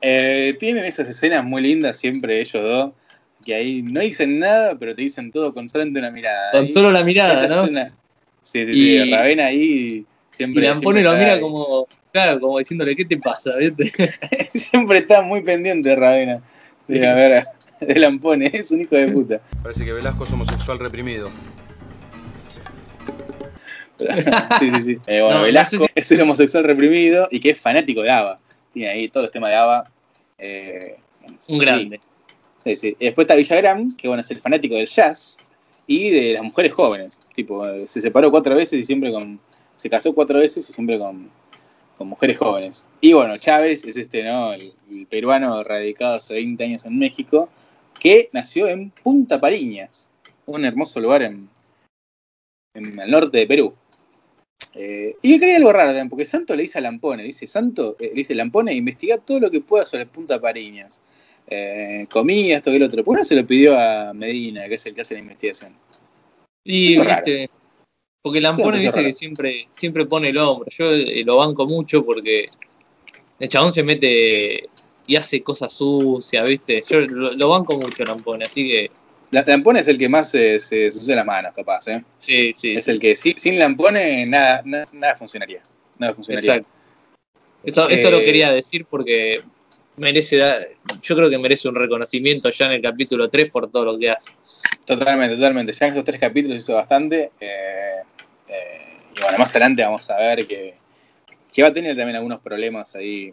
eh, 0.00 0.56
tienen 0.60 0.84
esas 0.84 1.08
escenas 1.08 1.44
muy 1.44 1.62
lindas 1.62 1.98
siempre 1.98 2.40
ellos 2.40 2.62
dos, 2.62 2.92
que 3.44 3.54
ahí 3.54 3.82
no 3.82 4.00
dicen 4.00 4.38
nada, 4.38 4.76
pero 4.78 4.94
te 4.94 5.02
dicen 5.02 5.32
todo 5.32 5.52
con 5.52 5.68
solamente 5.68 5.98
una 5.98 6.10
mirada. 6.12 6.52
Con 6.52 6.64
Ahí, 6.64 6.70
solo 6.70 6.92
la 6.92 7.02
mirada, 7.02 7.48
¿no? 7.48 7.92
Sí, 8.42 8.66
sí, 8.66 8.72
Y- 8.72 9.04
sí. 9.04 9.10
Ravena 9.10 9.46
ahí 9.46 9.62
Y 9.62 10.06
siempre. 10.30 10.62
Lampone 10.64 11.00
siempre 11.00 11.02
lo 11.02 11.12
mira 11.18 11.32
ahí. 11.34 11.40
como, 11.40 11.86
claro, 12.12 12.40
como 12.40 12.58
diciéndole, 12.58 12.96
¿qué 12.96 13.04
te 13.04 13.16
pasa? 13.18 13.54
¿Viste? 13.56 13.92
siempre 14.58 14.98
está 14.98 15.22
muy 15.22 15.42
pendiente 15.42 15.94
Ravena. 15.94 16.40
Sí. 16.88 17.02
a 17.04 17.14
ver, 17.14 17.46
de 17.80 17.94
Lampone, 18.00 18.50
es 18.52 18.70
un 18.72 18.80
hijo 18.82 18.96
de 18.96 19.08
puta. 19.08 19.40
Parece 19.62 19.84
que 19.84 19.92
Velasco 19.92 20.24
es 20.24 20.32
homosexual 20.32 20.78
reprimido. 20.78 21.30
Sí, 24.58 24.70
sí, 24.70 24.82
sí. 24.82 24.98
Eh, 25.06 25.20
bueno, 25.20 25.30
No, 25.30 25.38
no 25.38 25.42
Velasco 25.44 25.76
sé 25.78 25.84
si- 25.86 25.92
es 25.94 26.10
el 26.12 26.20
homosexual 26.22 26.64
reprimido 26.64 27.28
y 27.30 27.38
que 27.38 27.50
es 27.50 27.60
fanático 27.60 28.02
de 28.02 28.10
ABBA. 28.10 28.40
Tiene 28.72 28.88
ahí 28.90 29.08
todo 29.08 29.24
el 29.24 29.30
tema 29.30 29.48
de 29.48 29.54
ABBA. 29.54 29.90
eh, 30.38 30.96
Un 31.48 31.58
sí. 31.58 31.64
grande. 31.64 32.00
Sí, 32.64 32.74
sí. 32.76 32.96
Y 32.98 33.04
después 33.04 33.24
está 33.26 33.36
Villagrán, 33.36 33.96
que 33.96 34.08
bueno, 34.08 34.22
es 34.22 34.30
el 34.32 34.40
fanático 34.40 34.74
del 34.74 34.88
jazz 34.88 35.36
y 35.86 36.10
de 36.10 36.32
las 36.34 36.42
mujeres 36.42 36.72
jóvenes. 36.72 37.20
Tipo, 37.34 37.66
eh, 37.66 37.86
se 37.88 38.00
separó 38.00 38.30
cuatro 38.30 38.54
veces 38.54 38.80
y 38.80 38.82
siempre 38.84 39.12
con. 39.12 39.40
Se 39.76 39.88
casó 39.88 40.14
cuatro 40.14 40.38
veces 40.38 40.68
y 40.68 40.72
siempre 40.72 40.98
con, 40.98 41.30
mujeres 41.98 42.38
jóvenes. 42.38 42.88
Y 43.00 43.12
bueno, 43.12 43.38
Chávez 43.38 43.84
es 43.84 43.96
este, 43.96 44.24
¿no? 44.24 44.52
El, 44.52 44.74
peruano 45.08 45.62
radicado 45.62 46.16
hace 46.16 46.34
20 46.34 46.64
años 46.64 46.84
en 46.84 46.98
México, 46.98 47.48
que 47.98 48.28
nació 48.32 48.66
en 48.66 48.90
Punta 48.90 49.40
Pariñas, 49.40 50.08
un 50.46 50.64
hermoso 50.64 50.98
lugar 51.00 51.22
en, 51.22 51.48
en 52.74 52.98
el 52.98 53.10
norte 53.10 53.38
de 53.38 53.46
Perú. 53.46 53.74
Eh, 54.74 55.16
y 55.22 55.38
que 55.38 55.46
hay 55.46 55.52
algo 55.52 55.72
raro 55.72 55.88
también, 55.88 56.08
porque 56.08 56.26
Santo 56.26 56.56
le 56.56 56.62
dice 56.62 56.78
a 56.78 56.80
Lampone, 56.80 57.22
dice, 57.22 57.46
Santo, 57.46 57.96
eh, 57.98 58.08
le 58.08 58.14
dice 58.14 58.34
Lampone, 58.34 58.74
investiga 58.74 59.18
todo 59.18 59.40
lo 59.40 59.50
que 59.50 59.60
pueda 59.60 59.84
sobre 59.84 60.06
Punta 60.06 60.40
Pariñas. 60.40 61.00
Eh, 61.46 62.06
comida, 62.10 62.56
esto 62.56 62.70
que 62.70 62.76
el 62.76 62.82
otro. 62.84 63.04
¿Por 63.04 63.16
qué 63.16 63.20
no 63.20 63.24
se 63.24 63.36
lo 63.36 63.46
pidió 63.46 63.78
a 63.78 64.14
Medina, 64.14 64.68
que 64.68 64.76
es 64.76 64.86
el 64.86 64.94
que 64.94 65.02
hace 65.02 65.14
la 65.14 65.20
investigación? 65.20 65.74
Y, 66.64 66.92
Eso 66.92 67.00
es 67.02 67.06
raro. 67.08 67.22
viste, 67.24 67.50
porque 68.22 68.40
Lampone, 68.40 68.78
viste, 68.78 68.90
raro. 68.92 69.06
que 69.08 69.12
siempre, 69.14 69.68
siempre 69.72 70.06
pone 70.06 70.28
el 70.28 70.38
hombro. 70.38 70.68
Yo 70.70 70.92
eh, 70.92 71.22
lo 71.24 71.38
banco 71.38 71.66
mucho 71.66 72.04
porque 72.04 72.48
el 73.38 73.48
chabón 73.48 73.72
se 73.72 73.82
mete 73.82 74.68
y 75.06 75.16
hace 75.16 75.42
cosas 75.42 75.72
sucias, 75.72 76.48
viste. 76.48 76.82
Yo 76.88 77.00
lo, 77.00 77.32
lo 77.32 77.48
banco 77.48 77.76
mucho 77.76 78.04
Lampone, 78.04 78.44
así 78.44 78.68
que, 78.68 78.90
La- 79.32 79.42
Lampone 79.46 79.80
es 79.80 79.88
el 79.88 79.98
que 79.98 80.08
más 80.08 80.30
se, 80.30 80.60
se, 80.60 80.90
se 80.90 81.14
las 81.16 81.26
manos, 81.26 81.52
capaz, 81.54 81.88
¿eh? 81.88 82.04
sí, 82.18 82.52
sí. 82.56 82.72
Es 82.74 82.86
el 82.86 83.00
que 83.00 83.16
si- 83.16 83.34
sin 83.36 83.58
Lampone 83.58 84.24
nada, 84.26 84.62
na- 84.64 84.88
nada 84.92 85.16
funcionaría. 85.16 85.62
Nada 85.98 86.14
funcionaría. 86.14 86.56
Exacto. 86.56 86.70
Esto, 87.64 87.88
esto 87.88 88.10
lo 88.10 88.18
Eh, 88.20 88.24
quería 88.24 88.52
decir 88.52 88.86
porque 88.86 89.40
merece 89.96 90.36
dar- 90.36 90.68
yo 91.00 91.16
creo 91.16 91.28
que 91.30 91.38
merece 91.38 91.68
un 91.68 91.74
reconocimiento 91.74 92.50
ya 92.50 92.66
en 92.66 92.72
el 92.72 92.82
capítulo 92.82 93.28
3 93.28 93.50
por 93.50 93.70
todo 93.70 93.84
lo 93.84 93.98
que 93.98 94.10
hace. 94.10 94.32
Totalmente, 94.86 95.36
totalmente. 95.36 95.72
Ya 95.72 95.86
en 95.86 95.92
esos 95.92 96.04
tres 96.04 96.20
capítulos 96.20 96.58
hizo 96.58 96.74
bastante. 96.74 97.32
eh, 97.40 98.02
eh, 98.48 98.98
y 99.16 99.20
bueno, 99.22 99.38
más 99.38 99.50
adelante 99.52 99.82
vamos 99.82 100.08
a 100.10 100.16
ver 100.16 100.46
que, 100.46 100.74
que 101.52 101.62
va 101.62 101.68
a 101.68 101.72
tener 101.72 101.96
también 101.96 102.16
algunos 102.16 102.40
problemas 102.40 102.94
ahí 102.94 103.32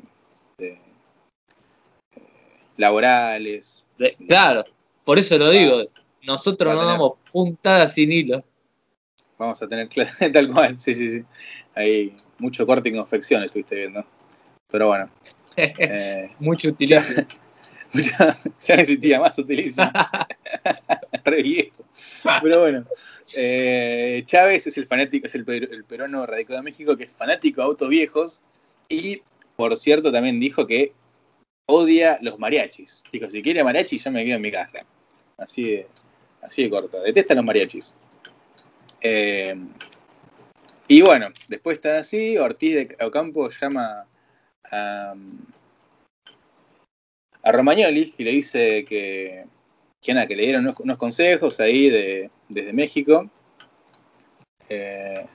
de- 0.57 0.73
eh, 2.15 2.21
laborales. 2.77 3.85
De- 3.97 4.15
claro, 4.27 4.65
por 5.03 5.19
eso 5.19 5.37
lo 5.37 5.49
digo. 5.49 5.83
Nosotros 6.23 6.73
no 6.75 6.85
damos 6.85 7.13
puntadas 7.31 7.93
sin 7.93 8.11
hilo. 8.11 8.43
Vamos 9.37 9.61
a 9.61 9.67
tener 9.67 9.87
tal 10.33 10.49
cual, 10.49 10.79
sí, 10.79 10.93
sí, 10.93 11.09
sí. 11.09 11.23
Ahí 11.73 12.15
mucho 12.37 12.65
corte 12.67 12.89
y 12.89 12.93
confección 12.93 13.43
estuviste 13.43 13.75
viendo. 13.75 14.05
Pero 14.69 14.87
bueno. 14.87 15.09
Eh, 15.58 16.29
Mucho 16.39 16.70
ya, 16.79 17.03
ya 18.62 18.75
existía 18.75 19.20
más, 19.20 19.38
utiliza. 19.39 19.91
Re 21.25 21.44
viejo. 21.44 21.84
Pero 22.41 22.62
bueno. 22.62 22.86
eh, 23.36 24.24
Chávez 24.25 24.68
es 24.68 24.77
el 24.77 24.86
fanático, 24.88 25.27
es 25.27 25.36
el, 25.36 25.44
per- 25.46 25.70
el 25.72 25.84
peruano 25.84 26.25
radicado 26.25 26.60
en 26.60 26.65
México 26.65 26.96
que 26.96 27.06
es 27.06 27.15
fanático 27.15 27.62
de 27.62 27.68
autos 27.68 27.89
viejos. 27.89 28.41
Y 28.88 29.22
por 29.56 29.75
cierto 29.77 30.12
también 30.12 30.39
dijo 30.39 30.65
que 30.65 30.94
odia 31.68 32.18
los 32.22 32.39
mariachis. 32.39 33.03
Dijo, 33.12 33.29
si 33.29 33.41
quiere 33.41 33.63
mariachi, 33.63 33.98
yo 33.98 34.12
me 34.12 34.24
quedo 34.24 34.36
en 34.38 34.41
mi 34.41 34.51
casa. 34.51 34.86
Así 35.38 35.63
de, 35.63 35.88
así 36.41 36.63
de 36.63 36.70
corto. 36.70 37.01
Detesta 37.01 37.36
los 37.36 37.44
mariachis. 37.46 37.96
Eh, 39.01 39.56
y 40.88 41.01
bueno, 41.01 41.27
después 41.48 41.77
están 41.77 41.96
así, 41.98 42.38
Ortiz 42.38 42.74
de 42.75 42.98
Ocampo 43.06 43.50
llama 43.50 44.06
a, 44.71 45.15
a 47.43 47.51
Romagnoli 47.51 48.13
y 48.17 48.23
le 48.23 48.31
dice 48.31 48.85
que, 48.85 49.45
que, 50.01 50.13
nada, 50.13 50.27
que 50.27 50.35
le 50.35 50.43
dieron 50.43 50.63
unos, 50.63 50.79
unos 50.79 50.97
consejos 50.97 51.59
ahí 51.59 51.89
de, 51.89 52.29
desde 52.47 52.73
México. 52.73 53.29
Eh, 54.67 55.25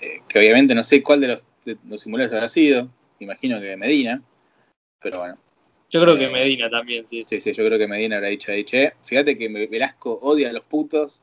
eh, 0.00 0.20
que 0.28 0.38
obviamente 0.38 0.74
no 0.74 0.84
sé 0.84 1.02
cuál 1.02 1.20
de 1.20 1.28
los, 1.28 1.44
de 1.64 1.76
los 1.86 2.00
simuladores 2.00 2.32
habrá 2.34 2.48
sido. 2.48 2.88
Imagino 3.18 3.60
que 3.60 3.76
Medina. 3.76 4.22
Pero 5.00 5.18
bueno, 5.20 5.34
Yo 5.90 6.00
creo 6.00 6.16
que 6.16 6.28
Medina 6.28 6.70
también, 6.70 7.06
sí. 7.06 7.24
sí, 7.28 7.40
sí, 7.40 7.52
yo 7.52 7.64
creo 7.66 7.78
que 7.78 7.86
Medina 7.86 8.16
habrá 8.16 8.30
dicho 8.30 8.50
ahí, 8.50 8.64
che, 8.64 8.94
fíjate 9.02 9.36
que 9.36 9.48
Velasco 9.66 10.18
odia 10.22 10.48
a 10.48 10.52
los 10.52 10.64
putos 10.64 11.20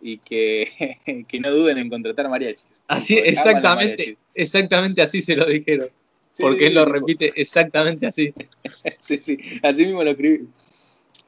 y 0.00 0.18
que, 0.18 0.98
que 1.28 1.40
no 1.40 1.50
duden 1.50 1.78
en 1.78 1.90
contratar 1.90 2.28
mariachis. 2.28 2.84
Así, 2.86 3.18
exactamente, 3.18 3.96
mariachis. 3.96 4.18
exactamente 4.34 5.02
así 5.02 5.20
se 5.20 5.34
lo 5.34 5.46
dijeron. 5.46 5.88
Sí, 6.34 6.42
porque 6.42 6.58
sí, 6.58 6.64
él 6.64 6.74
lo 6.74 6.84
repite 6.84 7.32
exactamente 7.36 8.06
así. 8.06 8.34
Sí, 8.98 9.18
sí, 9.18 9.38
así 9.62 9.86
mismo 9.86 10.02
lo 10.02 10.10
escribí. 10.10 10.48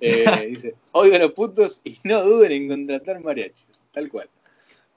Eh, 0.01 0.25
dice, 0.51 0.75
a 0.93 1.19
los 1.19 1.33
putos 1.33 1.81
y 1.85 1.97
no 2.05 2.23
duden 2.25 2.53
en 2.53 2.69
contratar 2.69 3.23
mariachis. 3.23 3.67
Tal 3.93 4.09
cual. 4.09 4.29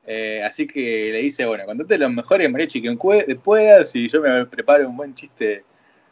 Eh, 0.07 0.41
así 0.43 0.65
que 0.65 1.11
le 1.11 1.19
dice, 1.19 1.45
bueno, 1.45 1.65
contrate 1.65 1.97
los 1.99 2.11
mejores 2.11 2.49
mariachis 2.49 2.81
que 2.81 3.35
puedas 3.35 3.95
y 3.95 4.09
yo 4.09 4.19
me 4.19 4.45
preparo 4.47 4.89
un 4.89 4.97
buen 4.97 5.13
chiste, 5.13 5.63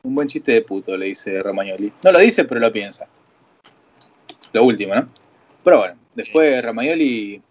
un 0.03 0.13
buen 0.13 0.27
chiste 0.27 0.51
de 0.51 0.61
puto, 0.61 0.95
le 0.95 1.07
dice 1.07 1.41
Romagnoli. 1.41 1.91
No 2.03 2.11
lo 2.11 2.19
dice, 2.19 2.45
pero 2.45 2.61
lo 2.61 2.71
piensa. 2.71 3.07
Lo 4.53 4.63
último, 4.63 4.93
¿no? 4.93 5.09
Pero 5.63 5.79
bueno, 5.79 5.97
después 6.13 6.63
Romagnoli 6.63 7.41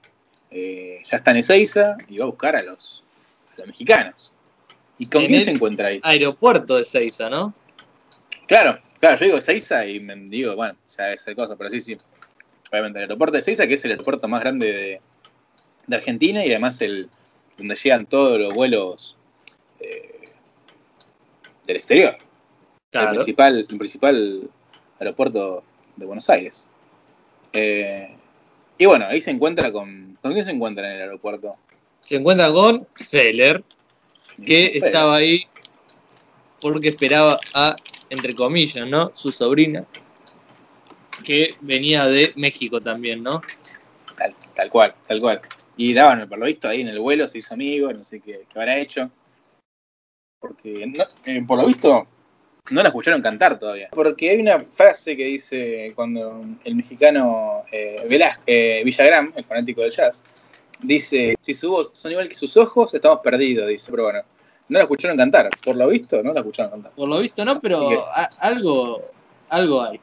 eh, 0.53 1.01
ya 1.03 1.17
está 1.17 1.33
en 1.33 1.39
Ezeiza 1.39 1.97
y 2.09 2.19
va 2.19 2.25
a 2.25 2.29
buscar 2.29 2.55
a 2.55 2.63
los, 2.63 3.05
a 3.53 3.59
los 3.59 3.67
mexicanos. 3.67 4.33
¿Y 4.99 5.07
con 5.07 5.23
En 5.23 5.29
quién 5.29 5.41
el- 5.41 5.45
se 5.45 5.51
encuentra 5.53 5.89
ahí? 5.89 6.01
Aeropuerto 6.03 6.77
de 6.77 6.85
Seiza, 6.85 7.29
¿no? 7.29 7.55
Claro, 8.47 8.79
claro, 9.01 9.19
yo 9.19 9.27
digo 9.27 9.41
Seiza 9.41 9.87
y 9.87 10.01
me 10.01 10.15
digo, 10.17 10.55
bueno, 10.57 10.77
ya 10.97 11.13
es 11.13 11.27
el 11.27 11.35
cosa, 11.37 11.57
pero 11.57 11.69
sí, 11.71 11.81
sí. 11.81 11.99
Obviamente, 12.71 12.99
el 12.99 13.03
aeropuerto 13.05 13.37
de 13.37 13.43
Seiza, 13.43 13.67
que 13.67 13.75
es 13.75 13.85
el 13.85 13.93
aeropuerto 13.93 14.29
más 14.29 14.41
grande 14.41 14.73
de, 14.73 15.01
de 15.87 15.97
Argentina 15.97 16.45
y 16.45 16.51
además 16.51 16.81
el 16.81 17.11
donde 17.59 17.75
llegan 17.75 18.07
todos 18.07 18.39
los 18.39 18.55
vuelos 18.55 19.17
eh, 19.81 20.31
del 21.67 21.77
exterior. 21.77 22.17
El, 22.19 22.27
Claro. 22.91 23.11
principal, 23.17 23.59
el 23.59 23.79
principal 23.79 24.51
aeropuerto 24.99 25.63
de 25.97 26.07
Buenos 26.07 26.31
Aires. 26.31 26.67
Eh, 27.53 28.09
y 28.79 28.87
bueno, 28.87 29.07
ahí 29.07 29.21
se 29.21 29.31
encuentra 29.31 29.71
con. 29.73 30.19
¿Con 30.23 30.33
quién 30.33 30.45
se 30.45 30.51
encuentra 30.53 30.87
en 30.89 30.97
el 30.97 31.03
aeropuerto? 31.03 31.57
Se 32.03 32.17
encuentra 32.17 32.51
con 32.53 32.87
Feller, 32.95 33.63
que 34.45 34.67
estaba 34.79 35.17
ahí 35.17 35.47
porque 36.61 36.89
esperaba 36.89 37.39
a, 37.55 37.77
entre 38.11 38.35
comillas, 38.35 38.87
¿no? 38.89 39.11
Su 39.15 39.31
sobrina, 39.33 39.85
que 41.25 41.55
venía 41.61 42.07
de 42.07 42.33
México 42.37 42.81
también, 42.81 43.23
¿no? 43.23 43.41
Tal, 44.17 44.35
tal 44.55 44.71
cual, 44.71 44.95
tal 45.07 45.21
cual. 45.21 45.41
Y 45.77 45.93
daban, 45.93 46.29
por 46.29 46.39
lo 46.39 46.47
visto, 46.47 46.69
ahí 46.69 46.81
en 46.81 46.89
el 46.89 46.99
vuelo 47.01 47.29
se 47.29 47.39
hizo 47.39 47.55
amigo, 47.55 47.93
no 47.93 48.05
sé 48.05 48.21
qué, 48.21 48.45
qué 48.51 48.59
habrá 48.59 48.79
hecho. 48.79 49.11
Porque, 50.41 50.87
no- 50.87 51.05
eh, 51.25 51.43
por 51.47 51.59
lo 51.59 51.67
visto, 51.67 52.07
no 52.71 52.83
la 52.83 52.89
escucharon 52.89 53.21
cantar 53.23 53.59
todavía. 53.59 53.89
Porque 53.93 54.31
hay 54.31 54.41
una 54.41 54.61
frase 54.61 55.17
que 55.17 55.25
dice 55.25 55.93
cuando 55.95 56.45
el 56.65 56.77
mexicano 56.77 57.65
eh, 57.71 57.97
Velázquez, 58.09 58.43
eh, 58.47 58.83
Villagrán, 58.85 59.33
el 59.37 59.45
fanático 59.45 59.83
del 59.83 59.93
jazz, 59.93 60.23
dice, 60.83 61.37
si 61.41 61.55
sus 61.55 61.65
ojos 61.71 61.91
son 61.95 62.11
igual 62.13 62.29
que 62.29 62.35
sus 62.35 62.57
ojos, 62.57 62.93
estamos 62.95 63.21
perdidos, 63.21 63.69
dice. 63.69 63.91
Pero 63.91 64.05
bueno, 64.05 64.21
no 64.69 64.79
la 64.79 64.85
escucharon 64.85 65.17
cantar. 65.17 65.49
Por 65.65 65.77
lo 65.77 65.89
visto, 65.89 66.23
no 66.23 66.33
la 66.33 66.41
escucharon 66.41 66.71
cantar. 66.73 66.93
Por 66.93 67.09
lo 67.09 67.19
visto 67.21 67.45
no, 67.45 67.61
pero 67.61 67.79
Así 67.87 67.97
que- 67.97 68.03
a- 68.15 68.31
algo, 68.41 69.01
algo 69.49 69.83
hay. 69.83 70.01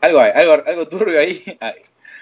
Algo 0.00 0.18
hay, 0.20 0.30
algo, 0.34 0.62
algo 0.66 0.88
turbio 0.88 1.18
ahí 1.20 1.42
hay. 1.60 1.74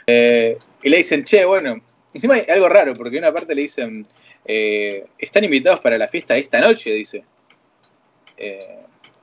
Eh, 0.06 0.56
y 0.82 0.88
le 0.88 0.96
dicen, 0.98 1.24
che, 1.24 1.44
bueno, 1.44 1.80
encima 2.12 2.34
hay 2.34 2.44
algo 2.48 2.68
raro, 2.68 2.94
porque 2.94 3.18
en 3.18 3.24
una 3.24 3.32
parte 3.32 3.54
le 3.54 3.62
dicen, 3.62 4.04
eh, 4.44 5.06
están 5.18 5.44
invitados 5.44 5.80
para 5.80 5.98
la 5.98 6.08
fiesta 6.08 6.34
de 6.34 6.40
esta 6.40 6.60
noche, 6.60 6.90
dice. 6.92 7.24
Eh, 8.36 8.78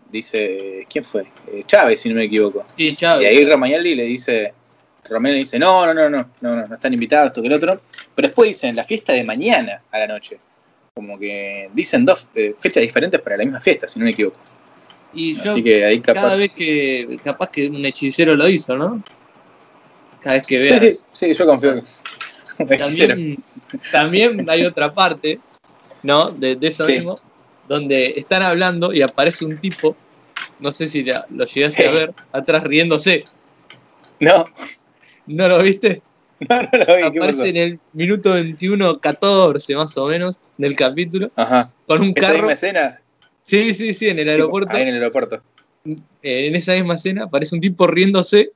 dice, 0.10 0.86
¿quién 0.90 1.04
fue? 1.04 1.26
Chávez, 1.66 2.02
si 2.02 2.10
no 2.10 2.16
me 2.16 2.26
equivoco. 2.26 2.66
Sí, 2.78 2.90
Y 2.90 2.96
Chávez. 2.96 3.28
ahí 3.28 3.46
Romagnoli 3.50 3.96
le 3.96 4.04
dice, 4.04 4.54
Romero 5.10 5.36
dice, 5.36 5.58
no, 5.60 5.86
no, 5.86 5.94
no, 5.94 6.10
no, 6.10 6.30
no, 6.42 6.56
no, 6.56 6.68
no 6.68 6.76
están 6.76 6.94
invitados, 6.94 7.28
esto 7.28 7.42
que 7.42 7.48
el 7.48 7.54
otro. 7.54 7.82
Pero 8.16 8.28
después 8.28 8.50
dicen, 8.50 8.76
la 8.76 8.84
fiesta 8.84 9.14
de 9.14 9.24
mañana 9.24 9.82
a 9.92 10.00
la 10.00 10.08
noche. 10.08 10.40
Como 10.94 11.20
que 11.20 11.70
dicen 11.74 12.06
dos 12.06 12.30
eh, 12.36 12.56
fechas 12.60 12.82
diferentes 12.82 13.20
para 13.20 13.38
la 13.38 13.44
misma 13.44 13.60
fiesta, 13.60 13.88
si 13.88 14.00
no 14.00 14.06
me 14.06 14.12
equivoco. 14.12 14.38
Y 15.14 15.36
yo 15.36 15.52
Así 15.52 15.64
que 15.64 15.84
ahí 15.86 16.00
capaz... 16.02 16.22
cada 16.22 16.36
vez 16.38 16.52
que, 16.54 17.18
capaz 17.24 17.50
que 17.50 17.68
un 17.68 17.86
hechicero 17.86 18.36
lo 18.36 18.48
hizo, 18.50 18.76
¿no? 18.78 19.02
Cada 20.22 20.38
vez 20.38 20.48
que 20.48 20.60
veas. 20.60 20.82
sí, 20.82 20.92
sí, 20.92 21.00
sí, 21.28 21.34
yo 21.34 21.46
confío. 21.46 21.82
También, 22.58 23.44
también 23.92 24.50
hay 24.50 24.66
otra 24.66 24.94
parte, 24.94 25.40
¿no? 26.04 26.32
De, 26.32 26.56
de 26.56 26.68
eso 26.68 26.86
Sí. 26.86 26.94
mismo, 26.94 27.20
donde 27.68 28.14
están 28.16 28.44
hablando 28.44 28.94
y 28.94 29.02
aparece 29.02 29.44
un 29.44 29.58
tipo, 29.58 29.96
no 30.60 30.72
sé 30.72 30.88
si 30.88 31.04
lo 31.04 31.46
llegaste 31.46 31.84
Sí. 31.84 31.88
a 31.90 31.92
ver, 31.92 32.14
atrás 32.32 32.64
riéndose. 32.64 33.26
No, 34.22 34.46
¿No 35.28 35.48
lo 35.48 35.62
viste? 35.62 36.02
no, 36.50 36.62
no 36.62 36.70
lo 36.88 36.96
vi. 36.98 37.04
Aparece 37.20 37.50
en 37.50 37.58
el 37.58 37.80
minuto 37.94 38.32
21, 38.34 38.96
14 39.00 39.76
más 39.76 39.96
o 39.98 40.08
menos 40.08 40.36
del 40.58 40.76
capítulo, 40.76 41.32
Ajá. 41.36 41.72
con 41.88 42.02
un 42.02 42.10
Esa 42.16 42.22
carro. 42.28 42.38
misma 42.40 42.54
escena. 42.54 43.00
Sí, 43.44 43.74
sí, 43.74 43.94
sí, 43.94 44.08
en 44.10 44.20
el 44.20 44.30
aeropuerto. 44.30 44.72
Ahí 44.74 44.82
en 44.84 44.88
el 44.90 44.94
aeropuerto. 44.96 45.42
eh, 45.86 46.48
en 46.48 46.56
esa 46.56 46.74
misma 46.74 46.96
escena 46.96 47.26
aparece 47.26 47.54
un 47.56 47.62
tipo 47.62 47.86
riéndose 47.88 48.52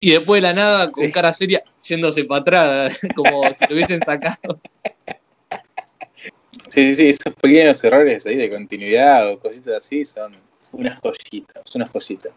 y 0.00 0.10
después 0.12 0.38
de 0.42 0.48
la 0.48 0.52
nada, 0.54 0.90
con 0.90 1.04
Sí. 1.04 1.12
cara 1.12 1.32
seria, 1.34 1.62
yéndose 1.84 2.24
para 2.24 2.40
atrás, 2.40 2.98
como 3.16 3.42
si 3.54 3.66
lo 3.68 3.74
hubiesen 3.74 4.00
sacado. 4.04 4.60
Sí, 6.68 6.94
sí, 6.94 6.94
sí, 6.94 7.08
esos 7.10 7.34
pequeños 7.34 7.82
errores 7.84 8.26
ahí 8.26 8.36
de 8.36 8.50
continuidad 8.50 9.30
o 9.30 9.38
cositas 9.38 9.76
así 9.78 10.04
son 10.04 10.32
unas 10.72 11.00
joyitas, 11.00 11.62
son 11.64 11.82
unas 11.82 11.90
joyitas. 11.92 12.32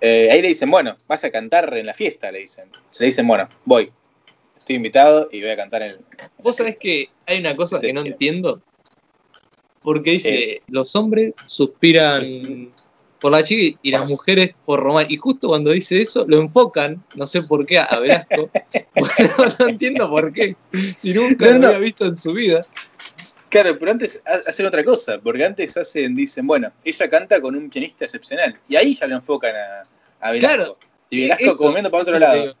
Eh, 0.00 0.28
ahí 0.30 0.42
le 0.42 0.48
dicen, 0.48 0.70
bueno, 0.70 0.96
vas 1.08 1.24
a 1.24 1.30
cantar 1.30 1.74
en 1.76 1.86
la 1.86 1.94
fiesta, 1.94 2.30
le 2.30 2.40
dicen. 2.40 2.68
Se 2.90 3.02
le 3.04 3.06
dicen, 3.06 3.26
bueno, 3.26 3.48
voy. 3.64 3.90
Estoy 4.58 4.76
invitado 4.76 5.28
y 5.30 5.40
voy 5.40 5.50
a 5.50 5.56
cantar 5.56 5.82
en 5.82 5.90
el. 5.92 5.98
Vos 6.42 6.56
sabés 6.56 6.76
que 6.76 7.08
hay 7.26 7.38
una 7.40 7.54
cosa 7.56 7.80
que 7.80 7.92
no 7.92 8.02
entiendo. 8.02 8.60
Porque 9.82 10.12
dice, 10.12 10.62
los 10.66 10.96
hombres 10.96 11.32
suspiran 11.46 12.72
por 13.20 13.30
la 13.30 13.44
chica 13.44 13.78
y 13.82 13.90
las 13.92 14.10
mujeres 14.10 14.50
por 14.64 14.80
Román. 14.80 15.06
Y 15.08 15.16
justo 15.16 15.48
cuando 15.48 15.70
dice 15.70 16.02
eso, 16.02 16.24
lo 16.26 16.40
enfocan, 16.40 17.02
no 17.14 17.26
sé 17.28 17.42
por 17.42 17.64
qué, 17.64 17.78
a 17.78 17.98
Velasco. 18.00 18.50
Bueno, 18.96 19.54
no 19.58 19.68
entiendo 19.68 20.08
por 20.08 20.32
qué. 20.32 20.56
Si 20.98 21.12
nunca 21.12 21.46
No, 21.46 21.52
lo 21.52 21.58
no. 21.58 21.66
había 21.68 21.78
visto 21.80 22.06
en 22.06 22.16
su 22.16 22.32
vida. 22.32 22.62
Claro, 23.48 23.78
pero 23.78 23.92
antes 23.92 24.22
ha- 24.26 24.48
hacen 24.50 24.66
otra 24.66 24.82
cosa, 24.84 25.18
porque 25.22 25.44
antes 25.44 25.76
hacen, 25.76 26.14
dicen, 26.16 26.46
bueno, 26.46 26.72
ella 26.84 27.08
canta 27.08 27.40
con 27.40 27.54
un 27.56 27.70
pianista 27.70 28.04
excepcional. 28.04 28.54
Y 28.68 28.76
ahí 28.76 28.92
ya 28.94 29.06
lo 29.06 29.16
enfocan 29.16 29.54
a, 29.54 29.84
a 30.20 30.32
Velasco. 30.32 30.56
Claro. 30.56 30.78
y 31.10 31.20
Velasco 31.22 31.44
Eso, 31.44 31.56
como 31.56 31.72
viendo 31.72 31.90
para 31.90 32.02
otro 32.02 32.14
es 32.14 32.20
lado. 32.20 32.42
Claro, 32.42 32.56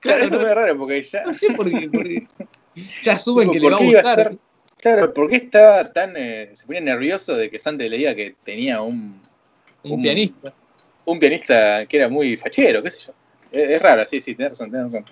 Claro, 0.00 0.18
eso 0.18 0.26
es 0.26 0.40
no, 0.40 0.46
muy 0.46 0.54
raro, 0.54 0.78
porque 0.78 1.02
ya. 1.02 1.24
no 1.24 1.34
sé 1.34 1.52
por 1.52 1.70
qué. 1.70 1.88
porque 1.90 2.26
ya 3.04 3.16
Tipo, 3.16 3.38
que 3.52 3.58
le 3.58 3.60
¿por 3.60 3.72
va 3.72 3.76
a 3.76 3.78
qué 3.78 3.84
iba 3.86 4.00
a 4.00 4.02
gustar. 4.02 4.18
estar- 4.32 4.38
Claro, 4.80 5.12
¿por 5.14 5.28
qué 5.28 5.36
estaba 5.36 5.92
tan. 5.92 6.14
eh, 6.16 6.50
se 6.52 6.64
ponía 6.66 6.80
nervioso 6.80 7.34
de 7.36 7.50
que 7.50 7.58
Sante 7.58 7.88
le 7.88 7.96
diga 7.96 8.14
que 8.14 8.36
tenía 8.44 8.80
un, 8.80 9.20
Un 9.82 9.92
un- 9.92 10.02
pianista. 10.02 10.52
un 11.04 11.18
pianista 11.18 11.84
que 11.86 11.96
era 11.96 12.08
muy 12.08 12.36
fachero, 12.36 12.80
qué 12.82 12.90
sé 12.90 13.06
yo. 13.06 13.12
Es, 13.50 13.70
es 13.70 13.82
raro, 13.82 14.04
sí, 14.08 14.20
sí, 14.20 14.34
tenés 14.36 14.50
razón, 14.52 14.70
tenés 14.70 14.86
razón. 14.86 15.04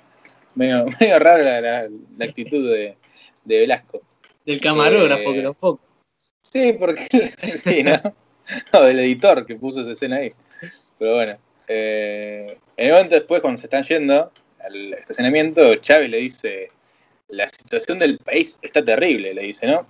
Medio, 0.54 0.86
medio 1.00 1.18
raro 1.18 1.42
la, 1.42 1.60
la- 1.60 1.88
la 2.18 2.24
actitud 2.24 2.70
de, 2.72 2.96
de 3.44 3.60
Velasco. 3.60 4.02
Del 4.46 4.60
camarógrafo 4.60 5.30
Eh, 5.30 5.34
que 5.34 5.42
lo 5.42 5.48
enfoca. 5.50 5.82
Sí, 6.42 6.72
porque. 6.78 7.06
sí, 7.56 7.82
¿no? 7.82 8.00
No, 8.72 8.82
del 8.82 9.00
editor 9.00 9.44
que 9.44 9.56
puso 9.56 9.80
esa 9.80 9.90
escena 9.92 10.16
ahí. 10.16 10.32
Pero 10.98 11.14
bueno. 11.14 11.36
eh, 11.68 12.58
en 12.76 12.86
el 12.86 12.92
momento 12.92 13.16
después, 13.16 13.40
cuando 13.40 13.58
se 13.60 13.66
están 13.66 13.82
yendo 13.82 14.30
al 14.60 14.94
estacionamiento, 14.94 15.74
Chávez 15.76 16.10
le 16.10 16.18
dice: 16.18 16.68
la 17.28 17.48
situación 17.48 17.98
del 17.98 18.18
país 18.18 18.58
está 18.62 18.84
terrible, 18.84 19.34
le 19.34 19.42
dice, 19.42 19.66
¿no? 19.66 19.86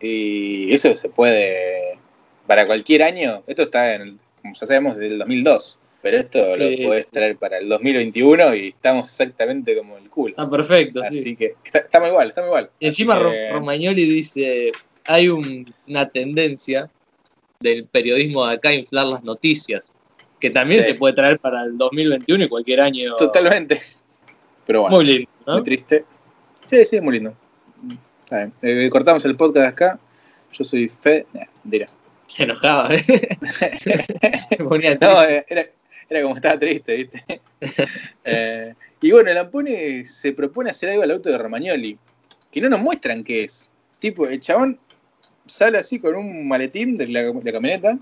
Y 0.00 0.72
eso 0.74 0.94
se 0.96 1.08
puede, 1.08 1.98
para 2.46 2.66
cualquier 2.66 3.04
año, 3.04 3.44
esto 3.46 3.62
está, 3.62 3.94
en, 3.94 4.18
como 4.42 4.54
ya 4.54 4.66
sabemos, 4.66 4.96
desde 4.96 5.14
el 5.14 5.18
2002, 5.20 5.78
pero 6.04 6.18
esto 6.18 6.38
Sí. 6.58 6.76
lo 6.82 6.88
puedes 6.88 7.06
traer 7.08 7.36
para 7.38 7.56
el 7.56 7.66
2021 7.66 8.54
y 8.54 8.68
estamos 8.68 9.08
exactamente 9.08 9.74
como 9.74 9.96
el 9.96 10.10
culo. 10.10 10.34
Ah, 10.36 10.50
perfecto, 10.50 11.00
sí. 11.10 11.18
Así 11.20 11.34
que 11.36 11.54
está, 11.64 11.78
está 11.78 11.98
muy 11.98 12.10
igual, 12.10 12.28
está 12.28 12.42
muy 12.42 12.48
igual. 12.48 12.70
Y 12.78 12.86
encima 12.88 13.18
que- 13.18 13.50
Romagnoli 13.52 14.04
dice, 14.04 14.70
hay 15.06 15.28
un- 15.30 15.72
una 15.88 16.06
tendencia 16.10 16.90
del 17.58 17.86
periodismo 17.86 18.46
de 18.46 18.54
acá 18.54 18.68
a 18.68 18.74
inflar 18.74 19.06
las 19.06 19.24
noticias, 19.24 19.86
que 20.38 20.50
también 20.50 20.82
Sí. 20.82 20.88
se 20.90 20.94
puede 20.94 21.14
traer 21.14 21.38
para 21.38 21.62
el 21.64 21.78
2021 21.78 22.44
y 22.44 22.48
cualquier 22.48 22.82
año. 22.82 23.16
Totalmente. 23.16 23.80
Pero 24.66 24.82
bueno, 24.82 24.96
Muy 24.96 25.06
lindo, 25.06 25.30
¿no? 25.46 25.54
muy 25.54 25.62
triste. 25.62 26.04
Sí, 26.66 26.84
sí, 26.84 27.00
muy 27.00 27.14
lindo. 27.14 27.34
Está 28.24 28.36
bien. 28.44 28.52
Eh, 28.60 28.90
cortamos 28.90 29.24
el 29.24 29.36
podcast 29.36 29.68
acá. 29.68 29.98
Yo 30.52 30.64
soy 30.64 30.88
Fe. 30.90 31.24
Nah, 31.32 31.44
mentira. 31.64 31.88
Se 32.26 32.42
enojaba, 32.44 32.94
¿eh? 32.94 33.04
Se 34.50 34.56
ponía 34.64 34.96
No, 35.00 35.22
eh, 35.24 35.44
era, 35.48 35.66
era 36.08 36.22
como 36.22 36.36
estaba 36.36 36.58
triste, 36.58 36.94
¿viste? 36.94 37.40
Eh, 38.26 38.74
y 39.00 39.10
bueno, 39.10 39.32
Lampone 39.34 40.06
se 40.06 40.32
propone 40.32 40.70
hacer 40.70 40.88
algo 40.88 41.02
al 41.02 41.10
auto 41.10 41.30
de 41.30 41.36
Romagnoli, 41.36 41.98
que 42.50 42.60
no 42.60 42.70
nos 42.70 42.80
muestran 42.80 43.22
qué 43.22 43.44
es. 43.44 43.70
Tipo, 43.98 44.26
el 44.26 44.40
chabón 44.40 44.78
sale 45.46 45.76
así 45.76 45.98
con 45.98 46.14
un 46.14 46.48
maletín 46.48 46.96
de 46.96 47.08
la, 47.08 47.22
la 47.22 47.52
camioneta, 47.52 47.98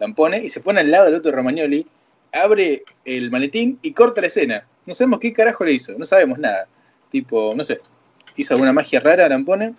Lampone, 0.00 0.38
y 0.38 0.48
se 0.48 0.60
pone 0.60 0.80
al 0.80 0.90
lado 0.90 1.04
del 1.06 1.16
auto 1.16 1.28
de 1.28 1.36
Romagnoli, 1.36 1.86
abre 2.32 2.82
el 3.04 3.30
maletín 3.30 3.78
y 3.82 3.92
corta 3.92 4.22
la 4.22 4.28
escena. 4.28 4.66
No 4.86 4.94
sabemos 4.94 5.20
qué 5.20 5.32
carajo 5.32 5.64
le 5.64 5.74
hizo, 5.74 5.96
no 5.98 6.04
sabemos 6.06 6.38
nada. 6.38 6.66
Tipo, 7.10 7.52
no 7.54 7.62
sé, 7.62 7.80
hizo 8.36 8.54
alguna 8.54 8.72
magia 8.72 9.00
rara 9.00 9.28
Lampone. 9.28 9.74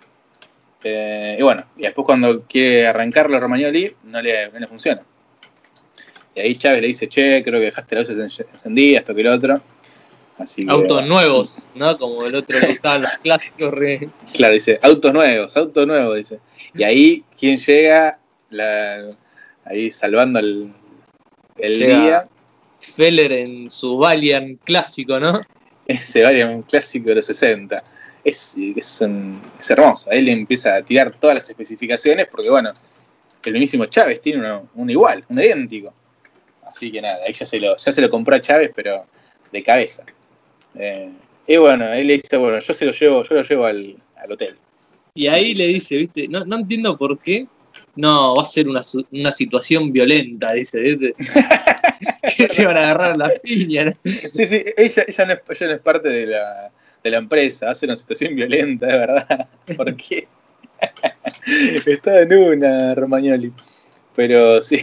Eh, 0.83 1.37
y 1.39 1.41
bueno, 1.41 1.65
y 1.77 1.83
después 1.83 2.05
cuando 2.05 2.43
quiere 2.43 2.87
arrancarlo 2.87 3.37
a 3.37 3.39
Romagnoli, 3.39 3.95
no 4.03 4.21
le, 4.21 4.51
no 4.51 4.59
le 4.59 4.67
funciona. 4.67 5.03
Y 6.35 6.39
ahí 6.39 6.57
Chávez 6.57 6.81
le 6.81 6.87
dice, 6.87 7.07
che, 7.07 7.43
creo 7.43 7.59
que 7.59 7.65
dejaste 7.67 7.95
la 7.95 8.01
luz 8.01 8.09
en- 8.39 8.47
encendida, 8.51 8.99
esto 8.99 9.13
que 9.13 9.23
lo 9.23 9.33
otro. 9.33 9.61
Así 10.37 10.65
que, 10.65 10.71
Autos 10.71 11.05
nuevos, 11.05 11.55
¿no? 11.75 11.95
Como 11.97 12.25
el 12.25 12.33
otro 12.35 12.59
que 12.59 12.71
estaban 12.71 13.03
los 13.03 13.11
clásicos. 13.21 13.71
re- 13.71 14.09
Claro, 14.33 14.53
dice, 14.55 14.79
autos 14.81 15.13
nuevos, 15.13 15.55
autos 15.55 15.85
nuevos, 15.85 16.17
dice. 16.17 16.39
Y 16.73 16.83
ahí, 16.83 17.23
¿quién 17.39 17.57
llega? 17.57 18.19
La- 18.49 19.15
ahí 19.65 19.91
salvando 19.91 20.39
el, 20.39 20.73
el 21.57 21.77
Llega. 21.79 22.01
día. 22.01 22.27
Feller 22.95 23.31
en 23.31 23.69
su 23.69 23.97
Valiant 23.97 24.59
clásico, 24.63 25.19
¿no? 25.19 25.41
Ese 25.87 26.23
Varian 26.23 26.49
un 26.55 26.61
clásico 26.63 27.09
de 27.09 27.15
los 27.15 27.25
60. 27.27 27.83
Es, 28.23 28.55
es, 28.57 29.01
un- 29.01 29.39
es 29.59 29.69
hermoso. 29.69 30.09
Ahí 30.11 30.21
le 30.23 30.31
empieza 30.31 30.75
a 30.75 30.81
tirar 30.81 31.13
todas 31.19 31.35
las 31.35 31.49
especificaciones 31.49 32.27
porque, 32.29 32.49
bueno, 32.49 32.73
el 33.43 33.51
mismísimo 33.53 33.85
Chávez 33.85 34.19
tiene 34.21 34.39
uno, 34.39 34.69
uno 34.75 34.91
igual, 34.91 35.23
un 35.29 35.39
idéntico. 35.39 35.93
Así 36.73 36.91
que 36.91 37.01
nada, 37.01 37.19
ahí 37.25 37.33
ya 37.33 37.45
se 37.45 37.59
lo, 37.59 37.77
ya 37.77 37.91
se 37.91 38.01
lo 38.01 38.09
compró 38.09 38.35
a 38.35 38.41
Chávez, 38.41 38.71
pero 38.75 39.05
de 39.51 39.63
cabeza. 39.63 40.03
Eh, 40.75 41.11
y 41.45 41.57
bueno, 41.57 41.85
ahí 41.85 42.03
le 42.03 42.13
dice, 42.13 42.35
bueno, 42.37 42.57
yo 42.59 42.73
se 42.73 42.85
lo 42.85 42.91
llevo, 42.91 43.23
yo 43.23 43.35
lo 43.35 43.43
llevo 43.43 43.65
al, 43.65 43.95
al 44.15 44.31
hotel. 44.31 44.55
Y 45.13 45.27
ahí 45.27 45.53
le 45.53 45.67
dice, 45.67 45.97
¿viste? 45.97 46.27
No, 46.27 46.43
no 46.45 46.57
entiendo 46.57 46.97
por 46.97 47.19
qué. 47.19 47.47
No, 47.95 48.35
va 48.35 48.41
a 48.41 48.45
ser 48.45 48.67
una, 48.67 48.81
una 49.11 49.31
situación 49.31 49.91
violenta, 49.91 50.53
dice, 50.53 50.79
¿viste? 50.79 51.13
que 52.37 52.49
se 52.49 52.65
van 52.65 52.77
a 52.77 52.81
agarrar 52.81 53.17
las 53.17 53.39
piñas. 53.39 53.95
Sí, 54.03 54.47
sí, 54.47 54.63
ella, 54.75 55.05
ella, 55.07 55.25
no, 55.25 55.33
es, 55.33 55.41
ella 55.49 55.67
no 55.67 55.73
es 55.73 55.81
parte 55.81 56.09
de 56.09 56.25
la, 56.25 56.71
de 57.03 57.09
la 57.09 57.17
empresa, 57.17 57.69
hace 57.69 57.85
una 57.85 57.95
situación 57.95 58.35
violenta, 58.35 58.87
es 58.87 58.93
verdad. 58.93 59.47
Porque 59.77 60.27
estaba 61.85 62.21
en 62.21 62.33
una, 62.33 62.95
Romagnoli. 62.95 63.53
Pero 64.15 64.61
sí, 64.61 64.81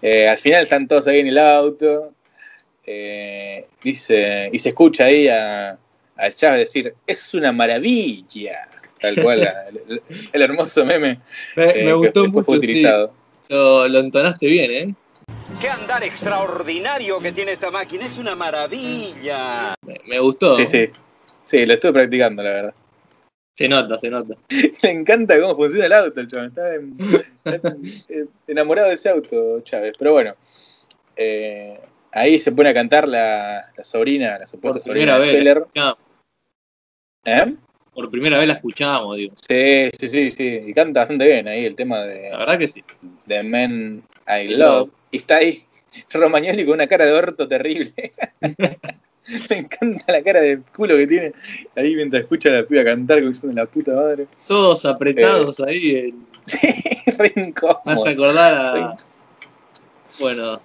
eh, 0.00 0.28
al 0.28 0.38
final 0.38 0.62
están 0.64 0.88
todos 0.88 1.06
ahí 1.06 1.20
en 1.20 1.28
el 1.28 1.38
auto. 1.38 2.12
eh, 2.86 3.66
dice, 3.82 4.50
y 4.52 4.58
se 4.58 4.70
escucha 4.70 5.04
ahí 5.04 5.28
a, 5.28 5.78
a 6.16 6.30
Chávez 6.34 6.60
decir, 6.72 6.94
es 7.06 7.34
una 7.34 7.52
maravilla. 7.52 8.68
Tal 9.00 9.20
cual, 9.20 9.40
la- 9.40 9.68
el, 9.68 10.02
el 10.32 10.42
hermoso 10.42 10.84
meme 10.84 11.20
Me, 11.56 11.64
eh, 11.64 11.74
me 11.74 11.90
que 11.90 11.92
gustó 11.94 12.22
después 12.24 12.46
fue 12.46 12.54
sí. 12.56 12.58
utilizado. 12.58 13.12
Lo, 13.48 13.88
lo 13.88 13.98
entonaste 13.98 14.46
bien, 14.46 14.70
¿eh? 14.70 14.94
¡Qué 15.60 15.68
andar 15.68 16.02
extraordinario 16.02 17.20
que 17.20 17.30
tiene 17.32 17.52
esta 17.52 17.70
máquina! 17.70 18.06
¡Es 18.06 18.18
una 18.18 18.34
maravilla! 18.34 19.74
Me, 19.86 19.94
me 20.06 20.18
gustó. 20.18 20.54
Sí, 20.54 20.66
sí. 20.66 20.90
Sí, 21.44 21.66
lo 21.66 21.74
estuve 21.74 21.92
practicando, 21.92 22.42
la 22.42 22.50
verdad. 22.50 22.74
Se 23.56 23.68
nota, 23.68 23.98
se 23.98 24.10
nota. 24.10 24.34
Le 24.82 24.90
encanta 24.90 25.38
cómo 25.40 25.54
funciona 25.56 25.86
el 25.86 25.92
auto, 25.92 26.20
el 26.20 26.26
chaval. 26.28 26.48
Está, 26.48 26.74
en- 26.74 26.96
está 27.44 27.68
en- 28.08 28.28
enamorado 28.46 28.88
de 28.88 28.94
ese 28.94 29.08
auto, 29.10 29.60
Chávez. 29.60 29.94
Pero 29.98 30.12
bueno, 30.12 30.34
eh, 31.16 31.74
ahí 32.12 32.38
se 32.38 32.52
pone 32.52 32.70
a 32.70 32.74
cantar 32.74 33.06
la, 33.06 33.70
la 33.76 33.84
sobrina, 33.84 34.38
la 34.38 34.46
supuesta 34.46 34.80
Por 34.80 34.90
primera 34.92 35.16
sobrina 35.16 35.18
de 35.18 35.20
vez. 35.20 35.44
Feller. 35.44 35.66
¿Eh? 37.24 37.54
por 37.94 38.10
primera 38.10 38.38
vez 38.38 38.46
la 38.48 38.54
escuchamos, 38.54 39.18
digo. 39.18 39.34
Sí, 39.36 39.90
sí, 39.98 40.08
sí, 40.08 40.30
sí. 40.30 40.60
Y 40.68 40.72
canta 40.72 41.00
bastante 41.00 41.26
bien 41.26 41.46
ahí 41.46 41.66
el 41.66 41.76
tema 41.76 42.02
de, 42.04 42.30
La 42.30 42.38
verdad 42.38 42.58
que 42.58 42.68
sí. 42.68 42.82
de 43.26 43.42
Men 43.42 44.02
I 44.26 44.48
Love. 44.48 44.88
Y 45.10 45.18
está 45.18 45.36
ahí 45.36 45.62
Romagnoli 46.10 46.64
con 46.64 46.72
una 46.74 46.86
cara 46.86 47.04
de 47.04 47.12
orto 47.12 47.46
terrible. 47.46 47.92
Me 49.50 49.56
encanta 49.58 50.04
la 50.12 50.22
cara 50.22 50.40
de 50.40 50.60
culo 50.74 50.96
que 50.96 51.06
tiene 51.06 51.32
ahí 51.76 51.94
mientras 51.94 52.22
escucha 52.22 52.48
a 52.48 52.52
la 52.52 52.62
piba 52.66 52.84
cantar 52.84 53.20
como 53.20 53.28
diciendo 53.32 53.60
la 53.60 53.66
puta 53.66 53.92
madre. 53.92 54.26
Todos 54.46 54.84
apretados 54.84 55.60
ahí. 55.60 55.96
en- 55.96 56.26
Sí, 56.44 56.58
re 57.18 57.32
incómodo. 57.36 57.80
hace 57.84 58.08
acordar 58.10 58.52
a. 58.52 58.96
Bueno, 60.18 60.60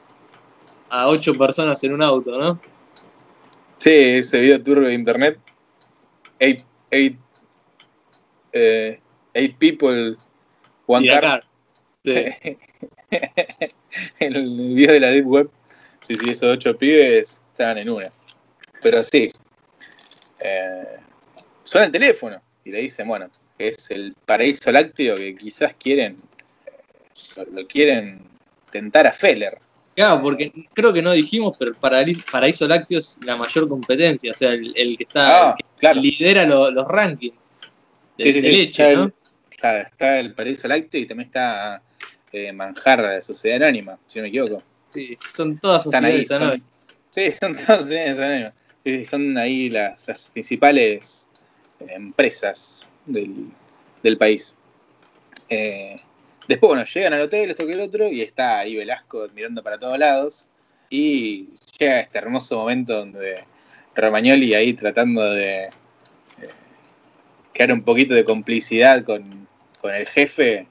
a 0.89 1.07
ocho 1.07 1.33
personas 1.35 1.83
en 1.83 1.93
un 1.93 2.01
auto, 2.01 2.35
¿no? 2.37 2.59
Sí, 3.77 3.91
ese 3.93 4.41
video 4.41 4.61
turbio 4.63 4.87
de 4.87 4.95
internet. 4.95 5.37
Eight, 6.39 6.63
eight, 6.89 7.17
eh, 8.53 8.99
eight 9.35 9.55
people, 9.57 10.15
one 10.87 11.05
Y 11.05 11.09
car. 11.09 11.25
acá. 11.25 11.47
Sí. 12.03 12.57
el 14.19 14.73
video 14.73 14.93
de 14.93 14.99
la 14.99 15.07
Deep 15.09 15.27
Web. 15.27 15.49
Sí, 15.99 16.15
sí, 16.17 16.29
esos 16.31 16.53
ocho 16.53 16.75
pibes 16.77 17.41
estaban 17.51 17.77
en 17.77 17.89
una. 17.89 18.09
Pero 18.81 19.03
sí. 19.03 19.31
Eh, 20.39 20.97
suena 21.63 21.85
el 21.87 21.91
teléfono 21.91 22.41
y 22.63 22.71
le 22.71 22.81
dicen, 22.81 23.07
bueno, 23.07 23.29
que 23.57 23.69
es 23.69 23.89
el 23.91 24.13
paraíso 24.25 24.71
lácteo 24.71 25.15
que 25.15 25.35
quizás 25.35 25.73
quieren. 25.75 26.17
eh, 26.65 26.71
lo, 27.37 27.61
lo 27.61 27.67
quieren 27.67 28.21
tentar 28.71 29.07
a 29.07 29.11
Feller. 29.11 29.59
Claro, 29.95 30.21
porque 30.21 30.51
creo 30.73 30.93
que 30.93 31.01
no 31.01 31.11
dijimos, 31.11 31.55
pero 31.57 31.71
el 31.71 31.75
Paraíso 32.31 32.67
Lácteo 32.67 32.99
es 32.99 33.17
la 33.21 33.35
mayor 33.35 33.67
competencia, 33.67 34.29
o 34.29 34.35
sea, 34.35 34.51
el, 34.53 34.71
el 34.77 34.95
que 34.95 35.03
está 35.05 35.49
Ah, 35.49 35.55
el 35.57 35.63
que 35.63 35.79
claro. 35.79 35.99
lidera 36.01 36.45
lo- 36.45 36.69
los 36.69 36.85
rankings 36.87 37.33
de, 38.15 38.23
Sí, 38.25 38.33
sí, 38.33 38.41
de 38.41 38.41
sí, 38.41 38.51
leche, 38.57 38.83
está 38.83 38.93
¿no? 38.99 39.05
el- 39.05 39.13
Claro, 39.59 39.87
está 39.87 40.19
el 40.19 40.35
paraíso 40.35 40.67
lácteo 40.67 41.01
y 41.01 41.07
también 41.07 41.25
está 41.29 41.81
eh, 42.31 42.53
Manjar 42.53 43.07
de 43.09 43.23
Sociedad 43.23 43.63
Anónima, 43.63 43.97
si 44.05 44.19
no 44.19 44.23
me 44.23 44.29
equivoco. 44.29 44.61
Sí, 44.93 45.17
son 45.35 45.57
todas 45.57 45.83
Están 45.87 46.05
ahí. 46.05 46.23
sociedades 46.23 46.31
anónimas. 46.31 46.59
Son, 46.59 46.97
sí, 47.09 47.31
son 47.31 47.55
todas 47.55 47.81
sociedades 47.85 48.19
anónimas. 48.19 48.53
Sí, 48.87 49.05
Son 49.05 49.37
ahí 49.37 49.69
las, 49.69 50.29
principales 50.31 51.29
eh, 51.81 51.87
empresas 51.89 52.87
del, 53.05 53.47
del 54.01 54.17
país. 54.17 54.55
Eh, 55.49 55.99
después, 56.47 56.69
bueno, 56.69 56.85
llegan 56.85 57.11
al 57.11 57.23
hotel, 57.23 57.49
esto 57.49 57.67
que 57.67 57.73
el 57.73 57.81
otro, 57.81 58.07
y 58.07 58.21
está 58.21 58.59
ahí 58.59 58.77
Velasco 58.77 59.27
mirando 59.35 59.61
para 59.61 59.77
todos 59.77 59.99
lados. 59.99 60.45
Y 60.89 61.49
llega 61.77 61.99
este 61.99 62.17
hermoso 62.17 62.57
momento 62.59 62.93
donde 62.97 63.43
Romagnoli 63.93 64.53
ahí 64.53 64.71
tratando 64.71 65.31
de 65.31 65.63
eh, 65.65 65.69
crear 67.53 67.73
un 67.73 67.81
poquito 67.81 68.13
de 68.13 68.23
complicidad 68.23 69.03
con, 69.03 69.49
con 69.81 69.93
el 69.93 70.07
jefe, 70.07 70.65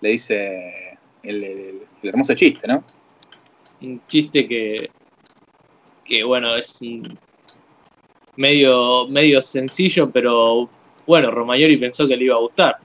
le 0.00 0.08
dice 0.10 0.98
el, 1.24 1.42
el- 1.42 1.82
el 2.00 2.08
hermoso 2.10 2.32
chiste, 2.34 2.68
¿no? 2.68 2.84
Un 3.82 4.00
chiste 4.06 4.46
que, 4.46 4.88
que 6.04 6.22
bueno, 6.22 6.54
es 6.54 6.80
un 6.80 7.02
medio, 8.40 9.06
medio 9.08 9.42
sencillo, 9.42 10.10
pero 10.10 10.68
bueno, 11.06 11.30
Romagnoli 11.30 11.76
pensó 11.76 12.08
que 12.08 12.16
le 12.16 12.24
iba 12.24 12.36
a 12.36 12.40
gustar. 12.40 12.76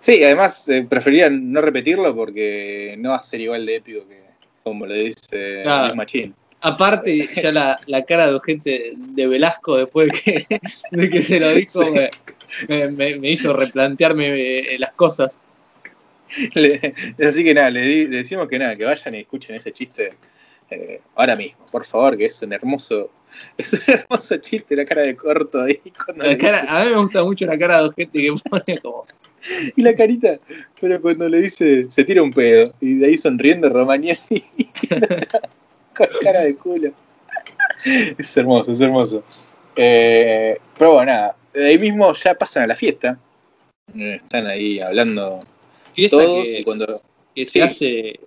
Sí, 0.00 0.24
además 0.24 0.66
eh, 0.68 0.86
prefería 0.88 1.28
no 1.28 1.60
repetirlo 1.60 2.14
porque 2.16 2.94
no 2.98 3.10
va 3.10 3.16
a 3.16 3.22
ser 3.22 3.40
igual 3.42 3.66
de 3.66 3.76
épico 3.76 4.08
que 4.08 4.18
como 4.62 4.86
le 4.86 5.04
dice 5.04 5.60
Claro. 5.62 5.94
Machín. 5.94 6.34
Aparte, 6.62 7.28
ya 7.42 7.52
la, 7.52 7.78
la 7.86 8.02
cara 8.04 8.32
de 8.32 8.40
gente 8.44 8.92
de 8.96 9.26
Velasco 9.26 9.76
después 9.76 10.10
de 10.10 10.18
que, 10.48 10.60
de 10.90 11.10
que 11.10 11.22
se 11.22 11.38
lo 11.38 11.50
dijo 11.54 11.84
Sí. 11.84 11.90
me, 12.68 12.88
me- 12.88 13.18
me- 13.18 13.30
hizo 13.30 13.52
replantearme 13.52 14.28
eh, 14.74 14.78
las 14.78 14.92
cosas. 14.92 15.38
Le- 16.54 16.94
así 17.28 17.42
que 17.44 17.52
nada, 17.54 17.70
le, 17.70 17.82
di- 17.82 18.06
le 18.06 18.16
decimos 18.18 18.48
que 18.48 18.58
nada, 18.58 18.76
que 18.76 18.84
vayan 18.84 19.14
y 19.14 19.18
escuchen 19.20 19.56
ese 19.56 19.72
chiste 19.72 20.12
eh, 20.70 21.00
ahora 21.16 21.34
mismo, 21.36 21.66
por 21.70 21.84
favor, 21.84 22.16
que 22.16 22.26
es 22.26 22.40
un 22.42 22.52
hermoso, 22.52 23.10
Es 23.56 23.72
un 23.72 23.80
hermoso 23.86 24.36
chiste, 24.38 24.74
la 24.76 24.84
cara 24.84 25.02
de 25.02 25.16
corto 25.16 25.62
ahí. 25.62 25.80
cuando 26.04 26.24
La 26.24 26.36
cara- 26.36 26.60
dice- 26.62 26.72
a 26.74 26.84
mí 26.84 26.90
me 26.90 27.00
gusta 27.02 27.24
mucho 27.24 27.46
la 27.46 27.58
cara 27.58 27.82
de 27.82 27.90
gente 27.96 28.18
que 28.20 28.34
pone 28.48 28.78
como. 28.78 29.06
Y 29.76 29.80
la 29.82 29.96
carita, 29.96 30.38
pero 30.78 31.00
cuando 31.00 31.26
le 31.26 31.40
dice, 31.40 31.86
se 31.90 32.04
tira 32.04 32.22
un 32.22 32.30
pedo, 32.30 32.74
y 32.78 32.96
de 32.96 33.06
ahí 33.06 33.16
sonriendo 33.16 33.70
Romagnoli 33.70 34.18
con 35.96 36.08
cara 36.22 36.42
de 36.42 36.54
culo. 36.56 36.92
Es 38.18 38.36
hermoso, 38.36 38.72
es 38.72 38.80
hermoso. 38.82 39.24
Eh, 39.76 40.58
pero 40.78 40.92
bueno, 40.94 41.10
nada, 41.12 41.36
de 41.54 41.66
ahí 41.68 41.78
mismo 41.78 42.12
ya 42.14 42.34
pasan 42.34 42.64
a 42.64 42.66
la 42.66 42.76
fiesta. 42.76 43.18
Eh, 43.96 44.16
Están 44.22 44.46
ahí 44.46 44.78
hablando 44.78 45.40
Fiesta 45.94 46.18
todos 46.18 46.44
que, 46.44 46.60
y 46.60 46.64
cuando... 46.64 47.02
que 47.34 47.46
se 47.46 47.52
sí. 47.52 47.60
hace, 47.62 48.20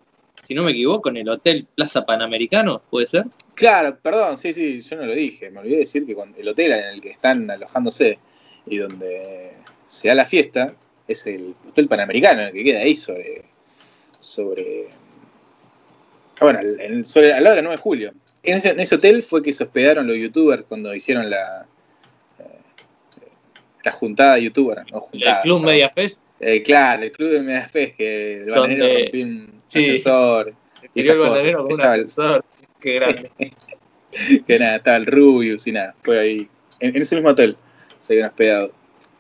si 0.48 0.56
no 0.56 0.64
me 0.64 0.72
equivoco, 0.72 1.10
en 1.10 1.18
el 1.18 1.30
Hotel 1.30 1.68
Plaza 1.76 2.04
Panamericano, 2.06 2.82
¿puede 2.90 3.06
ser? 3.08 3.26
Claro, 3.56 3.98
perdón, 4.02 4.38
sí, 4.38 4.52
sí, 4.54 4.82
yo 4.82 4.96
no 4.98 5.06
lo 5.06 5.14
dije. 5.14 5.50
Me 5.52 5.60
olvidé 5.60 5.78
decir 5.78 6.06
que 6.06 6.16
cuando 6.16 6.38
el 6.40 6.48
hotel 6.48 6.72
en 6.74 6.84
el 6.86 7.02
que 7.02 7.10
están 7.12 7.50
alojándose 7.50 8.18
y 8.66 8.78
donde 8.78 9.52
se 9.88 10.08
da 10.08 10.16
la 10.16 10.26
fiesta 10.26 10.74
es 11.08 11.28
el 11.28 11.54
Hotel 11.70 11.88
Panamericano, 11.88 12.42
el 12.44 12.54
que 12.54 12.64
queda 12.64 12.80
ahí 12.80 12.96
sobre. 12.96 13.44
sobre. 14.20 14.88
ah, 16.40 16.46
Bueno, 16.46 16.60
en 16.80 17.06
sobre, 17.06 17.34
al 17.34 17.44
lado 17.44 17.56
de 17.56 17.62
la 17.62 17.68
9 17.68 17.78
de 17.78 17.82
julio. 17.82 18.14
En 18.42 18.58
ese, 18.58 18.70
en 18.72 18.80
ese 18.80 18.96
hotel 18.96 19.24
fue 19.24 19.42
que 19.42 19.54
se 19.54 19.64
hospedaron 19.64 20.08
los 20.08 20.18
youtubers 20.18 20.64
cuando 20.68 20.94
hicieron 20.96 21.30
la. 21.30 21.66
eh, 22.40 22.60
la 23.84 23.92
juntada 23.92 24.38
youtuber, 24.40 24.84
no 24.92 25.00
juntada. 25.02 25.38
el 25.38 25.42
Club 25.44 25.92
Fest. 25.94 26.22
Eh, 26.40 26.62
claro, 26.64 27.04
el 27.04 27.12
club 27.12 27.30
de 27.30 27.40
Mediafest, 27.42 27.96
que 27.96 28.34
el 28.42 28.50
bananero 28.50 28.86
rompió 28.94 29.26
un 29.26 29.54
Sí. 29.68 29.80
ascensor. 29.80 30.54
Y 30.94 31.08
el 31.08 31.18
bananero 31.20 31.64
con 31.64 31.74
un 31.74 31.82
ascensor. 31.82 32.46
Qué 32.84 32.94
grande. 32.96 33.32
que 34.46 34.60
nada, 34.60 34.76
estaba 34.76 34.98
el 34.98 35.06
Rubius 35.06 35.66
y 35.66 35.72
nada, 35.72 35.96
fue 36.00 36.20
ahí, 36.20 36.50
en, 36.80 36.96
en 36.96 37.02
ese 37.02 37.16
mismo 37.16 37.30
hotel 37.30 37.58
se 38.02 38.14
habían 38.14 38.28
hospedado. 38.28 38.72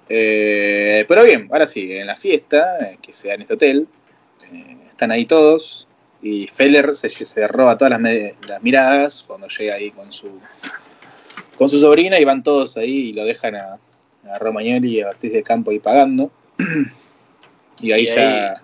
Eh, 0.09 1.05
pero 1.07 1.23
bien, 1.23 1.47
ahora 1.51 1.65
sí, 1.65 1.91
en 1.93 2.05
la 2.05 2.17
fiesta 2.17 2.77
eh, 2.81 2.97
que 3.01 3.13
se 3.13 3.29
da 3.29 3.35
en 3.35 3.41
este 3.41 3.53
hotel, 3.53 3.87
eh, 4.51 4.77
están 4.89 5.11
ahí 5.11 5.25
todos 5.25 5.87
y 6.21 6.47
Feller 6.47 6.93
se, 6.93 7.09
se 7.09 7.47
roba 7.47 7.77
todas 7.77 7.99
las, 7.99 8.61
miradas 8.61 9.23
cuando 9.25 9.47
llega 9.47 9.75
ahí 9.75 9.91
con 9.91 10.11
su 10.13 10.39
con 11.57 11.69
su 11.69 11.79
sobrina 11.79 12.19
y 12.19 12.25
van 12.25 12.43
todos 12.43 12.77
ahí 12.77 13.09
y 13.09 13.13
lo 13.13 13.23
dejan 13.25 13.55
a, 13.55 13.77
a 14.29 14.39
Romagnoli 14.39 14.97
y 14.97 15.01
a 15.01 15.09
Ortiz 15.09 15.31
de 15.31 15.43
Campo 15.43 15.71
ahí 15.71 15.79
pagando. 15.79 16.31
y 17.79 17.91
ahí 17.91 18.03
Y 18.03 18.05
ya 18.07 18.61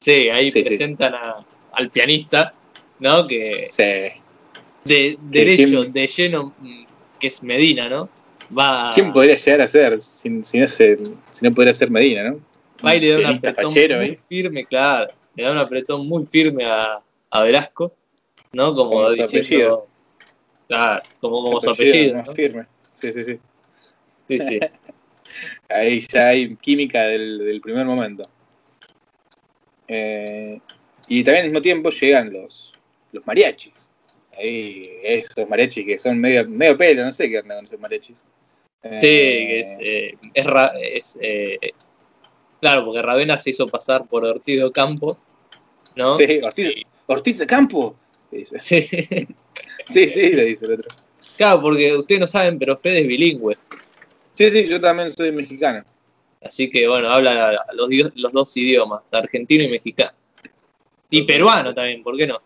Sí, 0.00 0.28
ahí 0.30 0.50
Sí, 0.50 0.62
sí. 0.62 0.68
presentan 0.68 1.14
a- 1.14 1.44
al 1.72 1.90
pianista, 1.90 2.52
¿no? 3.00 3.26
Que 3.26 3.66
se... 3.70 4.20
de 4.84 5.18
derecho, 5.20 5.80
¿quién- 5.82 5.92
de 5.92 6.06
lleno, 6.06 6.54
mm, 6.58 6.84
que 7.18 7.26
es 7.28 7.42
Medina, 7.42 7.88
¿no? 7.88 8.08
Va, 8.56 8.92
¿Quién 8.94 9.12
podría 9.12 9.36
llegar 9.36 9.60
a 9.60 9.68
ser 9.68 10.00
si, 10.00 10.42
si 10.44 10.58
no, 10.58 10.68
se- 10.68 10.98
si 11.32 11.44
no 11.46 11.52
podría 11.54 11.74
ser 11.74 11.90
Medina, 11.90 12.22
no? 12.30 12.40
va 12.84 12.94
y 12.94 13.00
le 13.00 13.08
da 13.10 13.18
un 13.18 13.26
apretón 13.26 13.64
fachero 13.72 13.96
muy 13.96 14.04
ahí. 14.06 14.18
firme, 14.28 14.64
claro. 14.66 15.12
Le 15.34 15.42
da 15.44 15.52
un 15.52 15.58
apretón 15.58 16.06
muy 16.08 16.26
firme 16.26 16.64
a, 16.64 17.00
a 17.30 17.42
Velasco, 17.42 17.94
¿no? 18.52 18.74
Como, 18.74 18.90
Como 18.90 19.06
su 19.10 19.14
diciendo. 19.14 19.38
apellido. 19.38 19.86
Claro, 20.68 21.02
como, 21.20 21.42
como 21.42 21.60
su 21.60 21.70
Apellido 21.70 21.94
apellido. 21.94 22.14
más 22.16 22.26
¿no? 22.28 22.34
firme. 22.34 22.66
Sí, 22.92 23.12
sí, 23.12 23.24
sí. 23.24 23.38
Sí, 24.28 24.38
sí. 24.38 24.60
Ahí 25.68 26.00
ya 26.00 26.28
hay 26.28 26.56
química 26.56 27.02
del, 27.02 27.38
del 27.38 27.60
primer 27.60 27.84
momento. 27.84 28.28
Eh, 29.86 30.60
y 31.08 31.24
también 31.24 31.44
al 31.46 31.50
mismo 31.50 31.62
tiempo 31.62 31.90
llegan 31.90 32.32
los, 32.32 32.72
los 33.12 33.26
mariachis. 33.26 33.72
Ahí, 34.38 34.90
esos 35.02 35.48
mariachis 35.48 35.84
que 35.84 35.98
son 35.98 36.18
medio, 36.18 36.48
medio 36.48 36.76
pelo, 36.76 37.04
no 37.04 37.12
sé 37.12 37.28
qué 37.28 37.40
onda 37.40 37.56
con 37.56 37.64
esos 37.64 37.80
mariachis. 37.80 38.22
Sí, 38.82 39.00
que 39.00 39.60
es, 39.60 39.76
eh, 39.80 40.14
es, 40.32 40.46
es, 40.80 41.18
eh, 41.20 41.58
claro, 42.60 42.84
porque 42.84 43.02
Ravena 43.02 43.36
se 43.36 43.50
hizo 43.50 43.66
pasar 43.66 44.06
por 44.06 44.24
Ortiz 44.24 44.60
de 44.62 44.70
Campo, 44.70 45.18
¿no? 45.96 46.16
Sí, 46.16 46.40
Ortiz, 46.42 46.74
Ortiz 47.06 47.38
de 47.38 47.46
Campo. 47.46 47.96
Sí. 48.60 48.88
Sí, 49.86 50.06
sí, 50.06 50.30
le 50.32 50.44
dice 50.44 50.66
el 50.66 50.72
otro. 50.72 50.88
Claro, 51.38 51.62
porque 51.62 51.96
ustedes 51.96 52.20
no 52.20 52.26
saben, 52.26 52.58
pero 52.58 52.76
Fede 52.76 53.00
es 53.00 53.08
bilingüe. 53.08 53.56
Sí, 54.34 54.50
sí, 54.50 54.68
yo 54.68 54.78
también 54.78 55.10
soy 55.10 55.32
mexicano. 55.32 55.82
Así 56.42 56.70
que 56.70 56.86
bueno, 56.86 57.08
habla 57.08 57.58
los, 57.74 57.88
los 58.14 58.32
dos 58.32 58.56
idiomas, 58.56 59.02
argentino 59.10 59.64
y 59.64 59.68
mexicano. 59.68 60.12
Y 61.10 61.22
peruano 61.22 61.74
también, 61.74 62.02
¿por 62.02 62.16
qué 62.16 62.26
no? 62.26 62.40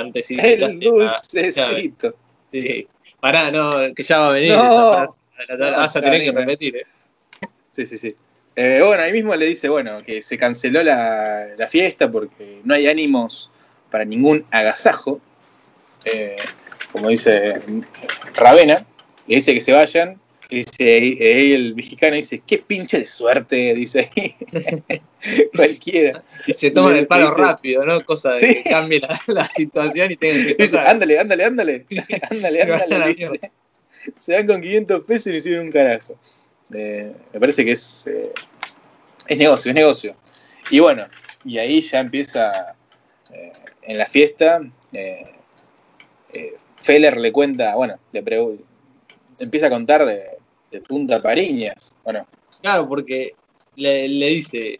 Antes 0.00 0.26
sí. 0.26 0.36
El 0.40 0.78
dulcecito. 0.80 2.14
sí. 2.52 2.86
Pará, 3.20 3.50
no, 3.50 3.72
que 3.94 4.02
ya 4.02 4.18
va 4.18 4.28
a 4.28 4.32
venir. 4.32 4.52
No. 4.52 4.64
esa 4.64 4.92
frase. 5.06 5.18
La- 5.48 5.56
la- 5.56 5.70
No, 5.72 5.76
vas 5.78 5.96
a 5.96 6.00
tener 6.02 6.22
que 6.22 6.32
repetir, 6.32 6.76
¿eh? 6.76 6.86
Sí, 7.70 7.86
sí, 7.86 7.96
sí. 7.96 8.14
Eh, 8.56 8.80
bueno, 8.84 9.02
ahí 9.02 9.12
mismo 9.12 9.34
le 9.34 9.46
dice, 9.46 9.68
bueno, 9.68 9.98
que 10.06 10.22
se 10.22 10.38
canceló 10.38 10.82
la, 10.82 11.46
la 11.56 11.66
fiesta 11.68 12.10
porque 12.10 12.60
no 12.64 12.74
hay 12.74 12.86
ánimos 12.86 13.50
para 13.90 14.04
ningún 14.04 14.44
agasajo. 14.50 15.20
Eh, 16.04 16.36
como 16.92 17.08
dice 17.08 17.54
Ravena, 18.34 18.86
le 19.26 19.34
dice 19.36 19.54
que 19.54 19.60
se 19.60 19.72
vayan. 19.72 20.20
Dice, 20.50 20.94
ahí- 20.94 21.52
el 21.54 21.74
mexicano 21.74 22.16
dice, 22.16 22.42
qué 22.46 22.58
pinche 22.58 22.98
de 23.00 23.06
suerte, 23.06 23.74
dice 23.74 24.10
ahí. 24.14 24.34
Cualquiera. 25.54 26.22
Y 26.46 26.52
se 26.52 26.70
toman 26.70 26.96
el 26.96 27.06
palo 27.06 27.30
dice- 27.30 27.40
rápido, 27.40 27.84
¿no? 27.84 28.00
Cosa 28.02 28.30
de 28.30 28.38
Sí. 28.38 28.62
que 28.62 28.70
cambie 28.70 29.00
la, 29.00 29.18
la 29.28 29.48
situación 29.48 30.12
y 30.12 30.16
tengan 30.16 30.46
que 30.46 30.54
Dice, 30.54 30.78
ándale, 30.78 31.18
ándale, 31.18 31.44
ándale. 31.44 31.86
Ándale, 32.30 32.62
ándale. 32.62 33.14
dice. 33.14 33.40
Se 34.18 34.34
van 34.34 34.46
con 34.46 34.60
500 34.60 35.04
pesos 35.04 35.26
y 35.28 35.30
no 35.30 35.36
hicieron 35.36 35.66
un 35.66 35.72
carajo. 35.72 36.18
Eh, 36.74 37.12
me 37.32 37.40
parece 37.40 37.64
que 37.64 37.72
es, 37.72 38.06
eh, 38.06 38.30
es 39.26 39.38
negocio, 39.38 39.70
es 39.70 39.74
negocio. 39.74 40.16
Y 40.70 40.78
bueno, 40.80 41.06
y 41.44 41.56
ahí 41.58 41.80
ya 41.80 42.00
empieza 42.00 42.74
eh, 43.32 43.52
en 43.82 43.96
la 43.98 44.06
fiesta. 44.06 44.60
Feller 46.76 47.18
le 47.18 47.32
cuenta, 47.32 47.74
bueno, 47.76 47.98
le 48.12 48.22
empieza 49.38 49.66
a 49.66 49.70
contar 49.70 50.04
de, 50.06 50.22
de 50.70 50.80
Punta 50.80 51.20
Pariñas. 51.22 51.92
Bueno, 52.02 52.26
Claro, 52.60 52.88
porque 52.88 53.34
le, 53.76 54.08
le 54.08 54.26
dice, 54.28 54.78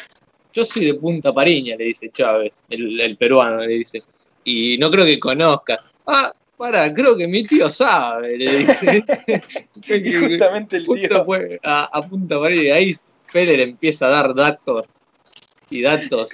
yo 0.52 0.64
soy 0.64 0.86
de 0.86 0.94
Punta 0.94 1.32
Pariña, 1.32 1.76
le 1.76 1.84
dice 1.84 2.10
Chávez, 2.10 2.64
el, 2.70 2.98
el 3.00 3.16
peruano, 3.16 3.58
le 3.60 3.68
dice, 3.74 4.02
y 4.44 4.78
no 4.78 4.90
creo 4.90 5.04
que 5.04 5.18
conozca. 5.20 5.78
Ah, 6.06 6.32
para, 6.56 6.92
creo 6.94 7.16
que 7.16 7.26
mi 7.28 7.44
tío 7.44 7.68
sabe, 7.68 8.38
le 8.38 8.58
dice. 8.58 9.04
y 9.88 10.12
justamente 10.12 10.76
el 10.78 10.86
Justo 10.86 11.08
tío. 11.08 11.24
fue 11.24 11.60
a, 11.62 11.84
a 11.92 12.02
Punta 12.02 12.40
Pariña, 12.40 12.74
ahí 12.76 12.94
Feller 13.26 13.60
empieza 13.60 14.06
a 14.06 14.10
dar 14.10 14.34
datos 14.34 14.86
y 15.68 15.82
datos. 15.82 16.30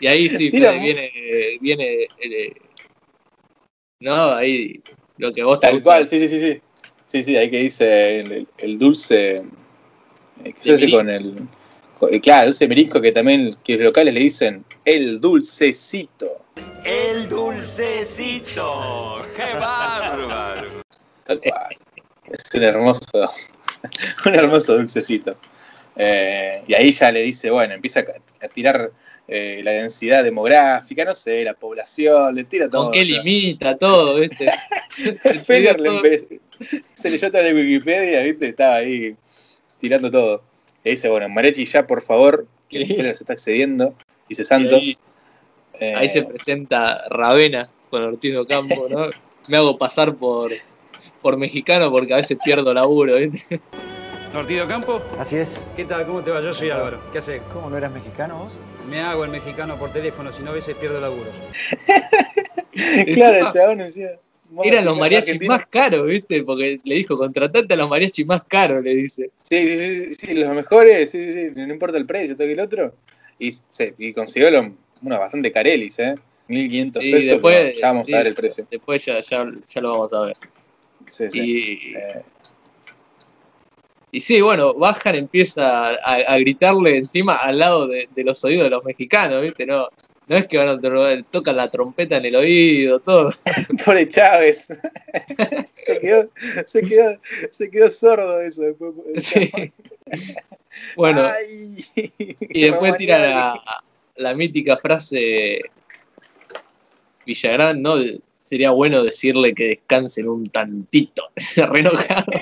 Y 0.00 0.06
ahí 0.06 0.28
sí 0.28 0.50
mu- 0.50 0.80
viene, 0.80 1.12
viene 1.60 2.08
eh, 2.18 2.52
no, 4.00 4.30
ahí 4.32 4.80
lo 5.16 5.32
que 5.32 5.42
vos 5.42 5.58
te 5.60 5.66
Tal 5.66 5.74
gusta. 5.74 5.84
cual, 5.84 6.08
sí, 6.08 6.20
sí, 6.20 6.28
sí, 6.28 6.38
sí. 6.54 6.60
Sí, 7.08 7.22
sí, 7.22 7.36
ahí 7.36 7.50
que 7.50 7.58
dice 7.58 8.20
el, 8.20 8.46
el 8.58 8.78
dulce. 8.78 9.36
eh, 9.36 9.42
¿Qué 10.44 10.54
se 10.60 10.68
¿De 10.70 10.74
hace 10.76 10.86
mirisco? 10.86 10.98
con 10.98 11.10
el. 11.10 11.34
con- 11.98 12.14
eh, 12.14 12.20
claro, 12.20 12.42
el 12.42 12.48
dulce 12.50 12.68
merisco 12.68 13.00
que 13.00 13.12
también 13.12 13.56
que 13.64 13.74
los 13.74 13.84
locales 13.84 14.12
le 14.12 14.20
dicen 14.20 14.64
el 14.84 15.18
dulcecito. 15.20 16.44
El 16.84 17.28
dulcecito. 17.28 19.22
¡Qué 19.34 19.42
bárbaro! 19.58 20.82
Tal 21.24 21.40
cual. 21.40 21.76
Es 22.30 22.54
un 22.54 22.62
hermoso. 22.62 23.30
un 24.26 24.34
hermoso 24.34 24.76
dulcecito. 24.76 25.36
Eh, 25.96 26.62
y 26.66 26.74
ahí 26.74 26.92
ya 26.92 27.10
le 27.10 27.22
dice, 27.22 27.50
bueno, 27.50 27.74
empieza 27.74 28.00
a, 28.00 28.48
tirar 28.48 28.92
eh, 29.26 29.62
la 29.64 29.72
densidad 29.72 30.22
demográfica, 30.22 31.04
no 31.06 31.14
sé, 31.14 31.42
la 31.42 31.54
población, 31.54 32.34
le 32.34 32.44
tira 32.44 32.68
todo. 32.68 32.84
¿Con 32.84 32.92
qué 32.92 33.04
limita 33.04 33.76
todo, 33.76 34.20
viste? 34.20 34.50
Feller 35.44 35.80
le 35.80 35.88
todo. 35.88 36.02
Se 36.94 37.10
leyó 37.10 37.30
toda 37.30 37.42
la 37.44 37.54
Wikipedia, 37.54 38.22
¿viste? 38.22 38.48
Estaba 38.48 38.76
ahí 38.76 39.16
tirando 39.80 40.10
todo. 40.10 40.42
Le 40.84 40.92
dice, 40.92 41.08
bueno, 41.08 41.28
Marechi, 41.28 41.64
ya 41.64 41.86
por 41.86 42.02
favor, 42.02 42.46
que. 42.68 42.84
Feller 42.86 43.14
se 43.16 43.22
está 43.24 43.32
excediendo. 43.32 43.94
Dice 44.28 44.44
Santos. 44.44 44.80
ahí- 44.80 44.98
eh, 45.80 45.94
Ahí 45.96 46.08
se 46.08 46.22
presenta 46.24 47.04
Ravena 47.08 47.68
con 47.90 48.02
Ortiz 48.02 48.34
de 48.34 48.46
Campo, 48.46 48.88
¿no? 48.88 49.06
Me 49.48 49.56
hago 49.56 49.78
pasar 49.78 50.14
por, 50.16 50.50
por 51.22 51.36
mexicano 51.36 51.90
porque 51.90 52.12
a 52.12 52.16
veces 52.16 52.36
pierdo 52.44 52.74
laburo, 52.74 53.16
¿viste? 53.16 53.60
Ortido 54.34 54.66
Campo, 54.66 55.00
Así 55.18 55.36
es. 55.36 55.64
¿qué 55.74 55.86
tal? 55.86 56.04
¿Cómo 56.04 56.20
te 56.20 56.30
va? 56.30 56.40
Yo 56.42 56.52
soy 56.52 56.68
Álvaro. 56.68 57.00
¿Qué 57.10 57.18
haces? 57.18 57.40
¿Cómo 57.52 57.70
no 57.70 57.78
eras 57.78 57.90
mexicano 57.92 58.44
vos? 58.44 58.58
Me 58.90 59.00
hago 59.00 59.24
el 59.24 59.30
mexicano 59.30 59.78
por 59.78 59.90
teléfono, 59.90 60.30
si 60.32 60.42
no 60.42 60.50
a 60.50 60.54
veces 60.54 60.76
pierdo 60.76 61.00
laburo. 61.00 61.30
claro, 63.14 63.46
el 63.46 63.52
chabón 63.52 63.78
decía. 63.78 64.18
Eran 64.62 64.84
los 64.84 64.96
mariachis 64.98 65.28
Argentina. 65.34 65.56
más 65.56 65.66
caros, 65.66 66.06
¿viste? 66.06 66.42
Porque 66.42 66.80
le 66.82 66.94
dijo, 66.94 67.16
contratate 67.16 67.74
a 67.74 67.76
los 67.76 67.88
mariachis 67.88 68.26
más 68.26 68.42
caros, 68.44 68.82
le 68.82 68.94
dice. 68.94 69.30
Sí, 69.42 69.78
sí, 69.78 70.04
sí, 70.06 70.14
sí, 70.14 70.34
los 70.34 70.54
mejores, 70.54 71.10
sí, 71.10 71.32
sí, 71.32 71.50
sí, 71.50 71.54
no 71.56 71.72
importa 71.72 71.98
el 71.98 72.06
precio, 72.06 72.34
todo 72.36 72.46
el 72.46 72.60
otro. 72.60 72.94
Y, 73.38 73.50
y 73.98 74.12
consiguió 74.12 74.50
lo- 74.50 74.74
unos 75.02 75.18
bastante 75.18 75.52
carelis, 75.52 75.98
¿eh? 75.98 76.14
1500 76.48 77.04
Y 77.04 77.10
pesos, 77.12 77.28
después, 77.32 77.78
ya 77.78 77.86
vamos 77.88 78.12
a 78.12 78.16
ver 78.16 78.26
el 78.26 78.34
precio. 78.34 78.66
Después 78.70 79.04
ya, 79.04 79.20
ya, 79.20 79.46
ya 79.68 79.80
lo 79.80 79.92
vamos 79.92 80.12
a 80.12 80.20
ver. 80.20 80.36
Sí, 81.10 81.30
sí. 81.30 81.40
Y, 81.40 81.96
Eh, 81.96 82.22
y 84.10 84.20
sí, 84.22 84.40
bueno, 84.40 84.72
bajan, 84.74 85.14
empieza 85.16 85.88
a, 85.90 86.14
a 86.14 86.38
gritarle 86.38 86.96
encima 86.96 87.36
al 87.36 87.58
lado 87.58 87.86
de, 87.86 88.08
de 88.14 88.24
los 88.24 88.42
oídos 88.42 88.64
de 88.64 88.70
los 88.70 88.82
mexicanos, 88.84 89.42
¿viste? 89.42 89.66
No, 89.66 89.88
no 90.28 90.36
es 90.36 90.46
que 90.46 90.58
van 90.58 90.68
a 90.68 90.74
tro- 90.76 91.24
tocan 91.30 91.56
la 91.56 91.70
trompeta 91.70 92.16
en 92.18 92.26
el 92.26 92.36
oído, 92.36 93.00
todo. 93.00 93.32
Pobre 93.84 94.08
Chávez. 94.08 94.66
se, 95.86 96.00
quedó, 96.00 96.30
se, 96.66 96.82
quedó, 96.82 97.18
se 97.50 97.70
quedó 97.70 97.90
sordo 97.90 98.40
eso 98.40 98.62
después. 98.62 98.92
Sí. 99.16 99.50
Bueno, 100.96 101.22
Ay, 101.26 101.84
y 102.40 102.62
después 102.62 102.96
tira 102.96 103.18
la, 103.18 103.62
la 104.16 104.34
mítica 104.34 104.76
frase 104.76 105.60
Villagrán, 107.26 107.82
¿no? 107.82 107.96
Sería 108.38 108.70
bueno 108.70 109.02
decirle 109.02 109.54
que 109.54 109.64
descansen 109.64 110.28
un 110.28 110.46
tantito. 110.48 111.24
Re 111.56 111.80
enojado. 111.80 112.32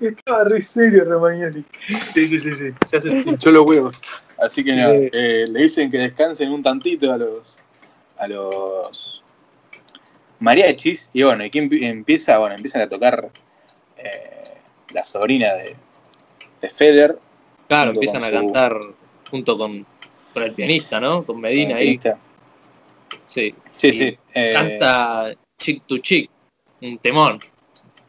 Estaba 0.00 0.44
re 0.44 0.60
serio 0.60 1.04
Romagnoli. 1.04 1.64
Sí, 2.12 2.26
sí, 2.26 2.38
sí, 2.38 2.52
sí. 2.52 2.70
Ya 2.92 3.00
se 3.00 3.08
hinchó 3.08 3.50
los 3.52 3.64
huevos. 3.64 4.02
Así 4.40 4.62
que 4.64 4.72
no, 4.72 4.90
Sí. 4.92 5.08
eh, 5.12 5.46
le 5.48 5.62
dicen 5.62 5.90
que 5.90 5.98
descansen 5.98 6.50
un 6.52 6.62
tantito 6.62 7.12
a 7.12 7.16
los 7.18 7.58
a 8.16 8.26
los 8.28 9.22
mariachis. 10.40 11.10
Y 11.12 11.22
bueno, 11.22 11.44
¿y 11.44 11.50
quién 11.50 11.68
empi- 11.70 11.82
empieza? 11.84 12.38
Bueno, 12.38 12.54
empiezan 12.54 12.82
a 12.82 12.88
tocar 12.88 13.30
eh, 13.96 14.54
la 14.92 15.04
sobrina 15.04 15.54
de, 15.54 15.76
de 16.60 16.70
Feder. 16.70 17.18
Claro, 17.68 17.90
empiezan 17.92 18.22
a 18.22 18.28
su- 18.28 18.32
cantar 18.32 18.76
junto 19.30 19.58
con, 19.58 19.86
con 20.32 20.42
el 20.42 20.52
pianista, 20.52 21.00
¿no? 21.00 21.24
Con 21.24 21.40
Medina 21.40 21.70
con 21.70 21.78
ahí. 21.78 22.00
Sí. 23.26 23.54
Sí, 23.72 23.88
Y 23.88 23.92
sí. 23.92 24.18
eh, 24.34 24.52
Canta 24.54 25.32
Chick 25.58 25.84
to 25.86 25.98
Chick. 25.98 26.30
Un 26.80 26.98
temón. 26.98 27.40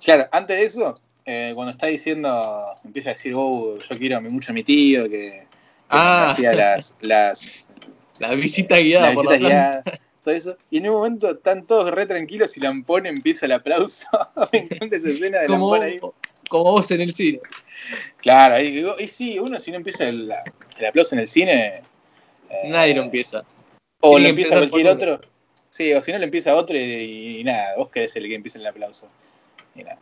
Claro, 0.04 0.28
antes 0.32 0.58
de 0.58 0.64
eso, 0.64 1.00
eh, 1.26 1.52
cuando 1.56 1.72
está 1.72 1.88
diciendo, 1.88 2.66
empieza 2.86 3.10
a 3.10 3.14
decir, 3.14 3.34
oh, 3.36 3.78
yo 3.80 3.98
quiero 3.98 4.22
mucho 4.22 4.52
a 4.52 4.54
mi 4.54 4.64
tío, 4.64 5.10
que 5.10 5.46
Ah. 5.90 6.30
hacía 6.32 6.54
las, 6.54 6.96
las, 7.02 7.56
La 8.20 8.34
visita 8.36 8.78
guiada 8.78 9.10
la 9.10 9.14
por 9.16 9.26
la 9.26 9.38
guiada, 9.38 9.84
todo 10.24 10.34
eso. 10.36 10.58
Y 10.70 10.78
en 10.80 10.90
un 10.90 10.96
momento 10.96 11.32
están 11.32 11.66
todos 11.66 11.90
re 11.92 12.06
tranquilos 12.06 12.56
y 12.58 12.60
Lampón 12.60 13.06
empieza 13.06 13.46
el 13.46 13.54
aplauso. 13.54 14.06
Me 14.52 14.60
encanta 14.60 14.96
esa 14.98 15.10
escena 15.10 15.40
de 15.40 15.48
Como, 15.48 15.76
Lampón 15.78 15.88
ahí. 15.88 16.00
como 16.50 16.64
vos 16.72 16.92
en 16.92 17.02
el 17.02 17.14
cine. 17.14 17.40
Claro, 18.18 18.56
ahí, 18.56 18.72
digo, 18.72 18.96
y 19.00 19.08
sí, 19.08 19.40
uno 19.40 19.58
si 19.60 19.72
no 19.72 19.78
empieza 19.78 20.08
el, 20.10 20.30
el 20.78 20.86
aplauso 20.86 21.16
en 21.16 21.22
el 21.22 21.28
cine. 21.28 21.82
eh, 22.50 22.62
Nadie 22.70 22.94
lo 22.94 23.04
empieza. 23.04 23.44
O 24.02 24.12
Tiene 24.12 24.24
lo 24.24 24.30
empieza 24.30 24.56
cualquier 24.58 24.86
uno. 24.86 24.92
otro. 24.94 25.22
Sí, 25.70 25.94
o 25.94 26.02
si 26.02 26.12
no 26.12 26.18
lo 26.18 26.24
empieza 26.26 26.56
otro 26.56 26.78
y, 26.78 27.38
y 27.40 27.44
nada, 27.44 27.76
vos 27.78 27.90
querés 27.90 28.16
el 28.18 28.28
que 28.28 28.36
empiece 28.36 28.58
el 28.60 28.68
aplauso. 28.68 29.08
Y 29.76 29.84
nada. 29.84 30.00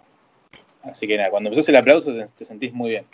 Así 0.84 1.06
que 1.08 1.18
nada, 1.18 1.30
cuando 1.30 1.50
empezás 1.50 1.70
el 1.70 1.76
aplauso 1.76 2.12
te, 2.14 2.26
te 2.28 2.46
sentís 2.46 2.74
muy 2.74 2.90
bien. 2.92 3.06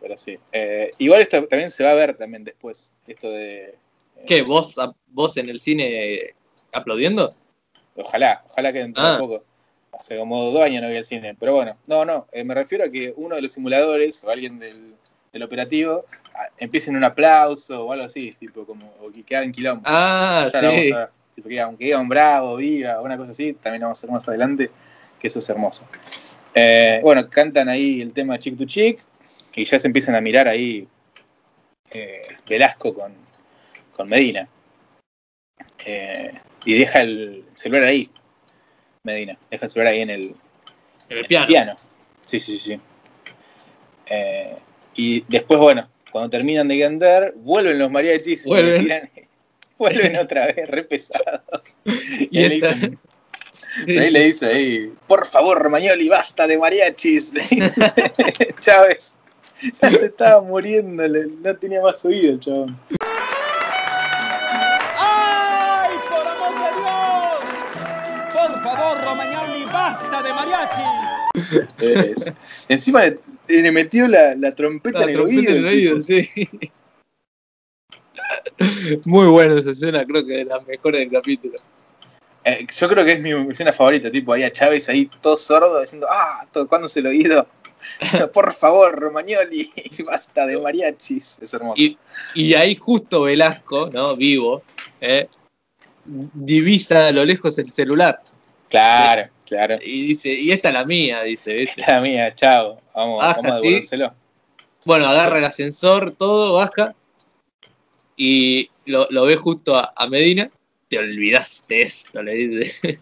Pero 0.00 0.16
sí. 0.16 0.38
Eh, 0.52 0.92
igual 0.98 1.20
esto 1.22 1.44
también 1.46 1.70
se 1.70 1.84
va 1.84 1.90
a 1.90 1.94
ver 1.94 2.14
también 2.16 2.44
después. 2.44 2.92
Esto 3.06 3.30
de. 3.30 3.64
eh, 3.64 3.74
¿Qué? 4.26 4.42
¿Vos, 4.42 4.78
a- 4.78 4.94
vos 5.08 5.36
en 5.36 5.48
el 5.48 5.58
cine 5.60 6.34
aplaudiendo? 6.72 7.34
Ojalá, 7.96 8.44
ojalá 8.48 8.72
que 8.72 8.78
dentro 8.80 9.02
de 9.02 9.10
Ah. 9.10 9.18
poco. 9.18 9.44
Hace 9.92 10.16
como 10.16 10.44
dos 10.52 10.62
años 10.62 10.82
no 10.82 10.88
vi 10.88 10.96
el 10.96 11.04
cine. 11.04 11.34
Pero 11.38 11.54
bueno, 11.56 11.76
no, 11.86 12.04
no. 12.04 12.28
eh, 12.30 12.44
me 12.44 12.54
refiero 12.54 12.84
a 12.84 12.88
que 12.90 13.12
uno 13.16 13.34
de 13.34 13.42
los 13.42 13.50
simuladores 13.52 14.22
o 14.22 14.30
alguien 14.30 14.58
del, 14.60 14.94
del 15.32 15.42
operativo 15.42 16.04
ah, 16.34 16.46
empiece 16.58 16.90
en 16.90 16.96
un 16.96 17.02
aplauso 17.04 17.84
o 17.86 17.92
algo 17.92 18.04
así, 18.04 18.36
tipo 18.38 18.64
como, 18.64 18.94
o 19.00 19.10
que, 19.10 19.24
que 19.24 19.34
hagan 19.36 19.50
quilombo. 19.50 19.82
Ah, 19.86 20.48
sí. 20.52 20.56
a 20.56 20.60
ver. 20.60 21.08
Tipo, 21.34 21.48
que 21.48 21.60
aunque 21.60 21.84
diga 21.86 21.98
un 21.98 22.08
bravo, 22.08 22.56
viva, 22.56 23.00
una 23.00 23.16
cosa 23.16 23.32
así, 23.32 23.54
también 23.54 23.80
lo 23.80 23.86
vamos 23.86 23.98
a 23.98 24.00
hacer 24.00 24.10
más 24.10 24.28
adelante, 24.28 24.70
que 25.18 25.26
eso 25.26 25.38
es 25.40 25.48
hermoso. 25.48 25.86
Eh, 26.54 27.00
bueno, 27.02 27.28
cantan 27.28 27.68
ahí 27.68 28.00
el 28.00 28.12
tema 28.12 28.38
Chick 28.38 28.56
to 28.56 28.64
Chick 28.66 29.00
y 29.58 29.64
ya 29.64 29.78
se 29.78 29.86
empiezan 29.86 30.14
a 30.14 30.20
mirar 30.20 30.48
ahí 30.48 30.86
eh, 31.92 32.22
Velasco 32.48 32.94
con, 32.94 33.14
con 33.92 34.08
Medina. 34.08 34.48
Eh, 35.84 36.32
y 36.64 36.78
deja 36.78 37.02
el 37.02 37.44
celular 37.54 37.84
ahí, 37.84 38.10
Medina, 39.04 39.38
deja 39.50 39.66
el 39.66 39.70
celular 39.70 39.92
ahí 39.92 40.00
en 40.00 40.10
el, 40.10 40.34
En 41.08 41.18
el 41.18 41.26
piano. 41.26 41.76
Sí, 42.26 42.38
sí, 42.38 42.58
sí. 42.58 42.74
sí. 42.76 42.80
Eh, 44.06 44.56
y 44.94 45.24
después, 45.28 45.60
bueno, 45.60 45.88
cuando 46.10 46.30
terminan 46.30 46.68
de 46.68 46.80
cantar, 46.80 47.32
vuelven 47.36 47.78
los 47.78 47.90
mariachis 47.90 48.46
y 48.46 48.48
Vuelven. 48.48 48.84
tiran- 48.86 49.10
vuelven 49.78 50.16
otra 50.16 50.46
vez, 50.46 50.68
re 50.68 50.84
pesados. 50.84 51.76
Y, 52.30 52.40
le 52.48 52.54
dicen- 52.56 52.98
Sí, 53.84 53.96
ahí 53.96 54.10
le 54.10 54.24
dice 54.24 54.46
ahí, 54.46 54.92
por 55.06 55.24
favor, 55.26 55.58
Romagnoli, 55.62 56.08
basta 56.08 56.46
de 56.48 56.58
mariachis. 56.58 57.32
Dice 57.32 57.70
Chávez. 58.60 59.14
Ya 59.60 59.90
se 59.90 60.06
estaba 60.06 60.40
muriendo, 60.42 61.02
no 61.08 61.56
tenía 61.56 61.80
más 61.82 62.04
oído 62.04 62.32
el 62.34 62.40
chabón. 62.40 62.78
¡Ay, 64.96 65.90
por 66.08 66.26
amor 66.26 66.54
de 66.54 66.70
Dios! 66.80 68.32
Por 68.32 68.62
favor, 68.62 69.04
Romagnoli, 69.04 69.64
basta 69.64 70.22
de 70.22 70.32
mariachis. 70.32 70.84
Es- 71.78 72.34
encima 72.68 73.02
le, 73.04 73.18
le 73.48 73.72
metió 73.72 74.06
la, 74.08 74.34
la 74.36 74.54
trompeta 74.54 75.00
La 75.00 75.04
en 75.04 75.10
el 75.10 75.14
trompeta 75.16 75.38
oído. 75.40 75.50
en 75.50 75.56
el 75.56 75.64
el 75.64 75.68
oído, 75.68 75.98
tipo. 75.98 76.06
sí. 76.06 76.48
Muy 79.04 79.26
buena 79.26 79.58
esa 79.60 79.70
escena, 79.70 80.04
creo 80.04 80.24
que 80.26 80.32
de 80.38 80.44
las 80.44 80.66
mejores 80.66 81.00
del 81.00 81.10
capítulo. 81.10 81.58
Eh, 82.44 82.66
yo 82.72 82.88
creo 82.88 83.04
que 83.04 83.12
es 83.12 83.20
mi 83.20 83.30
escena 83.50 83.72
favorita, 83.72 84.10
tipo 84.10 84.32
ahí 84.32 84.42
a 84.42 84.52
Chávez 84.52 84.88
ahí 84.88 85.06
todo 85.20 85.36
sordo 85.36 85.80
diciendo, 85.80 86.06
ah, 86.10 86.46
tocándose 86.52 87.00
el 87.00 87.06
oído. 87.08 87.46
Por 88.32 88.52
favor, 88.52 88.98
Romagnoli, 88.98 89.72
basta 90.06 90.46
de 90.46 90.58
mariachis. 90.58 91.38
Es 91.40 91.54
hermoso. 91.54 91.80
Y, 91.80 91.98
y 92.34 92.54
ahí 92.54 92.76
justo 92.76 93.22
Velasco, 93.22 93.90
¿no? 93.92 94.16
Vivo, 94.16 94.62
¿eh? 95.00 95.28
divisa 96.04 97.08
a 97.08 97.12
lo 97.12 97.24
lejos 97.24 97.58
el 97.58 97.70
celular. 97.70 98.20
Claro, 98.68 99.28
claro. 99.46 99.76
Y 99.82 100.08
dice, 100.08 100.32
y 100.32 100.50
esta 100.52 100.68
es 100.68 100.74
la 100.74 100.84
mía, 100.84 101.22
dice, 101.22 101.54
¿viste? 101.54 101.82
La 101.86 102.00
mía, 102.00 102.34
chao. 102.34 102.80
Vamos, 102.94 103.18
Baja, 103.18 103.36
vamos 103.36 103.52
a 103.52 103.56
sí. 103.56 103.62
devolvérselo. 103.62 104.14
Bueno, 104.84 105.06
agarra 105.06 105.38
el 105.38 105.44
ascensor, 105.44 106.12
todo, 106.12 106.54
baja. 106.54 106.94
Y 108.16 108.70
lo, 108.86 109.06
lo 109.10 109.24
ve 109.24 109.36
justo 109.36 109.76
a, 109.76 109.92
a 109.94 110.08
Medina. 110.08 110.50
Te 110.88 110.98
olvidaste 110.98 111.82
esto, 111.82 112.22
le 112.22 112.34
dice. 112.34 113.00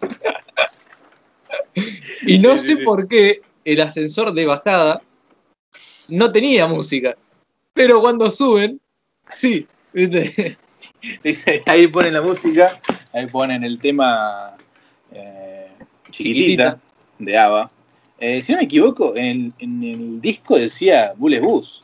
y 2.26 2.38
no 2.38 2.58
Sí, 2.58 2.66
sé 2.66 2.76
por 2.78 3.06
qué 3.06 3.42
el 3.64 3.80
ascensor 3.80 4.32
de 4.32 4.46
bajada 4.46 5.02
no 6.08 6.30
tenía 6.32 6.66
música. 6.66 7.16
Pero 7.74 8.00
cuando 8.00 8.30
suben, 8.30 8.80
sí. 9.30 9.66
Dice, 11.24 11.62
ahí 11.66 11.86
ponen 11.88 12.12
la 12.14 12.22
música, 12.22 12.80
ahí 13.12 13.26
ponen 13.26 13.64
el 13.64 13.78
tema 13.78 14.54
eh, 15.12 15.68
chiquitita, 16.10 16.10
Chiquitita. 16.10 16.80
de 17.18 17.38
ABBA. 17.38 17.70
Eh, 18.18 18.42
si 18.42 18.52
no 18.52 18.58
me 18.58 18.64
equivoco, 18.64 19.16
en 19.16 19.24
el, 19.24 19.52
en 19.58 19.82
el 19.82 20.20
disco 20.20 20.58
decía 20.58 21.12
Bullet 21.16 21.40
Bus. 21.40 21.82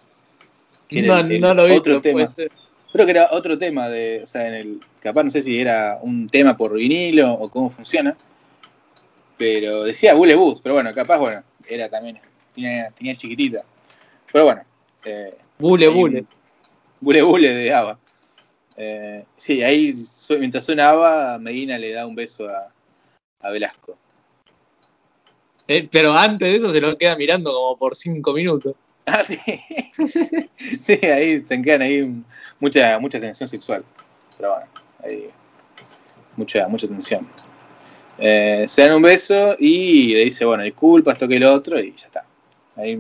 que 0.87 1.03
No, 1.03 1.17
el- 1.19 1.33
el 1.33 1.41
no 1.41 1.55
lo 1.55 1.65
vi, 1.65 1.73
otro 1.73 2.01
puede 2.03 2.15
tema. 2.15 2.35
ser. 2.35 2.53
Creo 2.93 3.05
que 3.07 3.12
era 3.12 3.29
otro 3.33 3.57
tema 3.59 3.89
de, 3.89 4.21
o 4.23 4.27
sea, 4.27 4.47
en 4.49 4.55
el, 4.55 4.81
capaz 5.01 5.25
no 5.25 5.31
sé 5.31 5.43
si 5.43 5.59
era 5.59 5.99
un 6.03 6.27
tema 6.27 6.57
por 6.57 6.75
vinilo 6.75 7.33
o 7.33 7.49
cómo 7.51 7.69
funciona, 7.71 8.17
pero 9.39 9.83
decía 9.85 10.15
Bullet 10.15 10.37
Bus, 10.37 10.61
pero 10.61 10.75
bueno, 10.75 10.93
capaz, 10.95 11.19
bueno, 11.19 11.43
era 11.69 11.89
también, 11.89 12.19
tenía, 12.55 12.91
tenía 12.91 13.17
chiquitita. 13.17 13.65
Pero 14.33 14.45
bueno, 14.45 14.63
eh, 15.05 15.35
Bule, 15.59 15.89
bule. 15.89 16.25
Bule 17.01 17.23
Bule 17.23 17.55
de 17.55 17.73
Ava. 17.73 17.99
Eh, 18.77 19.25
sí, 19.37 19.63
ahí 19.63 19.95
mientras 20.39 20.65
suena 20.65 20.91
Ava, 20.91 21.39
Medina 21.39 21.79
le 21.79 21.93
da 21.93 22.07
un 22.07 22.15
beso 22.15 22.49
a, 22.49 22.73
a 23.41 23.51
Velasco. 23.51 23.97
Eh, 25.69 25.89
pero 25.91 26.13
antes 26.13 26.49
de 26.49 26.57
eso 26.57 26.71
se 26.71 26.81
lo 26.81 26.97
queda 26.97 27.17
mirando 27.17 27.53
como 27.53 27.77
por 27.77 27.97
cinco 27.97 28.33
minutos. 28.33 28.75
Ah, 29.09 29.23
sí. 29.23 29.39
sí, 30.81 30.95
ahí 31.07 31.41
te 31.41 31.63
quedan 31.63 31.83
ahí 31.83 32.13
mucha, 32.59 32.99
mucha 32.99 33.21
tensión 33.21 33.49
sexual. 33.49 33.85
Pero 34.37 34.51
bueno, 34.51 34.67
ahí 35.01 35.31
mucha, 36.35 36.67
mucha 36.67 36.89
tensión. 36.89 37.29
Eh, 38.19 38.65
se 38.69 38.83
dan 38.83 38.95
un 38.95 39.03
beso 39.03 39.57
y 39.59 40.15
le 40.15 40.25
dice, 40.25 40.45
bueno, 40.45 40.63
disculpa, 40.63 41.13
esto 41.13 41.29
que 41.29 41.39
lo 41.39 41.53
otro, 41.53 41.79
y 41.79 41.95
ya 41.95 42.07
está. 42.07 42.25
Ahí, 42.77 42.99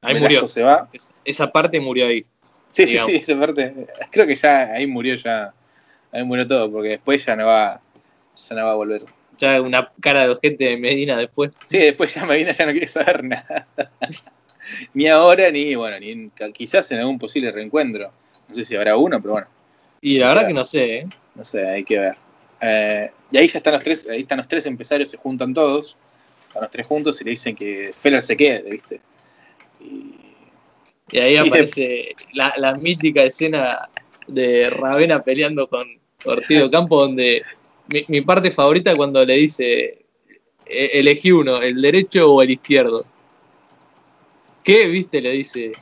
Ahí 0.00 0.20
murió. 0.20 0.46
se 0.48 0.62
va. 0.62 0.88
Es- 0.92 1.10
Esa 1.24 1.50
parte 1.50 1.78
murió 1.80 2.06
ahí. 2.06 2.24
Sí, 2.70 2.86
sí, 2.86 2.92
digamos. 2.92 3.10
sí, 3.10 3.16
esa 3.18 3.38
parte. 3.38 3.86
Creo 4.10 4.26
que 4.26 4.34
ya 4.34 4.72
ahí 4.72 4.86
murió 4.86 5.14
ya. 5.16 5.52
Ahí 6.10 6.24
murió 6.24 6.46
todo, 6.46 6.70
porque 6.70 6.88
después 6.90 7.24
ya 7.24 7.36
no 7.36 7.46
va, 7.46 7.80
ya 8.48 8.54
no 8.56 8.64
va 8.64 8.70
a 8.72 8.74
volver. 8.74 9.02
Ya 9.38 9.60
una 9.60 9.90
cara 10.00 10.22
de 10.22 10.28
ojete 10.30 10.64
de 10.64 10.76
Medina 10.76 11.16
después. 11.16 11.52
Sí, 11.66 11.78
después 11.78 12.14
ya 12.14 12.24
Medina 12.26 12.52
ya 12.52 12.66
no 12.66 12.72
quiere 12.72 12.88
saber 12.88 13.24
nada. 13.24 13.66
ni 14.94 15.08
ahora, 15.08 15.50
ni 15.50 15.74
bueno, 15.74 15.98
ni 16.00 16.10
en- 16.10 16.32
quizás 16.54 16.90
en 16.92 16.98
algún 17.00 17.18
posible 17.18 17.50
reencuentro. 17.52 18.10
No 18.48 18.54
sé 18.54 18.64
si 18.64 18.74
habrá 18.76 18.96
uno, 18.96 19.20
pero 19.20 19.32
bueno, 19.32 19.46
Y 20.00 20.18
la 20.18 20.28
verdad 20.28 20.46
que 20.46 20.52
no 20.54 20.64
sé, 20.64 20.96
¿eh? 20.98 21.06
no 21.34 21.44
sé, 21.44 21.66
hay 21.66 21.84
que 21.84 21.98
ver. 21.98 22.16
Eh, 22.62 23.10
y 23.30 23.36
ahí 23.38 23.48
ya 23.48 23.58
están 23.58 23.72
los 23.74 23.82
tres, 23.82 24.08
ahí 24.08 24.20
están 24.22 24.38
los 24.38 24.46
tres 24.48 24.64
empresarios, 24.66 25.08
se 25.10 25.16
juntan 25.16 25.52
todos, 25.52 25.96
están 26.46 26.62
los 26.62 26.70
tres 26.70 26.86
juntos 26.86 27.20
y 27.20 27.24
le 27.24 27.30
dicen 27.30 27.56
que 27.56 27.92
Feller 28.00 28.22
se 28.22 28.36
quede, 28.36 28.70
¿viste? 28.70 29.00
Y, 29.80 30.14
Y 31.10 31.18
ahí 31.18 31.34
Y 31.34 31.36
aparece 31.36 32.14
la, 32.34 32.54
la 32.56 32.74
mítica 32.74 33.22
escena 33.24 33.88
de 34.28 34.70
Ravena 34.70 35.22
peleando 35.22 35.66
con 35.66 35.86
Ortido 36.24 36.70
Campo, 36.70 37.00
donde 37.00 37.42
mi, 37.88 38.04
mi 38.08 38.20
parte 38.20 38.50
favorita 38.50 38.94
cuando 38.94 39.24
le 39.24 39.34
dice, 39.34 39.98
"E- 40.64 40.90
elegí 40.94 41.32
uno, 41.32 41.60
el 41.60 41.82
derecho 41.82 42.32
o 42.32 42.40
el 42.42 42.50
izquierdo. 42.52 43.04
¿Qué? 44.62 44.86
¿Viste? 44.86 45.20
Le 45.20 45.30
dice, 45.32 45.72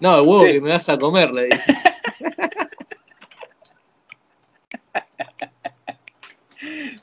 no, 0.00 0.16
el 0.18 0.26
huevo 0.26 0.44
Sí. 0.44 0.52
que 0.52 0.60
me 0.60 0.70
vas 0.70 0.88
a 0.88 0.98
comer, 0.98 1.30
le 1.32 1.44
dice. 1.44 1.74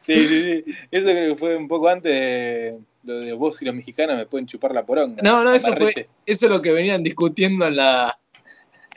sí, 0.02 0.28
sí, 0.28 0.64
sí. 0.66 0.76
Eso 0.92 1.06
creo 1.06 1.34
que 1.34 1.40
fue 1.40 1.56
un 1.56 1.68
poco 1.68 1.88
antes 1.88 2.12
de 2.12 2.80
lo 3.04 3.20
de 3.20 3.34
vos 3.34 3.62
y 3.62 3.66
los 3.66 3.76
mexicanos 3.76 4.18
me 4.18 4.26
pueden 4.26 4.46
chupar 4.46 4.74
la 4.74 4.86
poronga. 4.86 5.24
No, 5.24 5.44
no, 5.44 5.54
eso 5.54 5.76
fue, 5.76 6.08
eso 6.26 6.46
es 6.46 6.52
lo 6.52 6.62
que 6.62 6.72
venían 6.72 7.04
discutiendo 7.04 7.66
en 7.68 7.76
la 7.76 8.18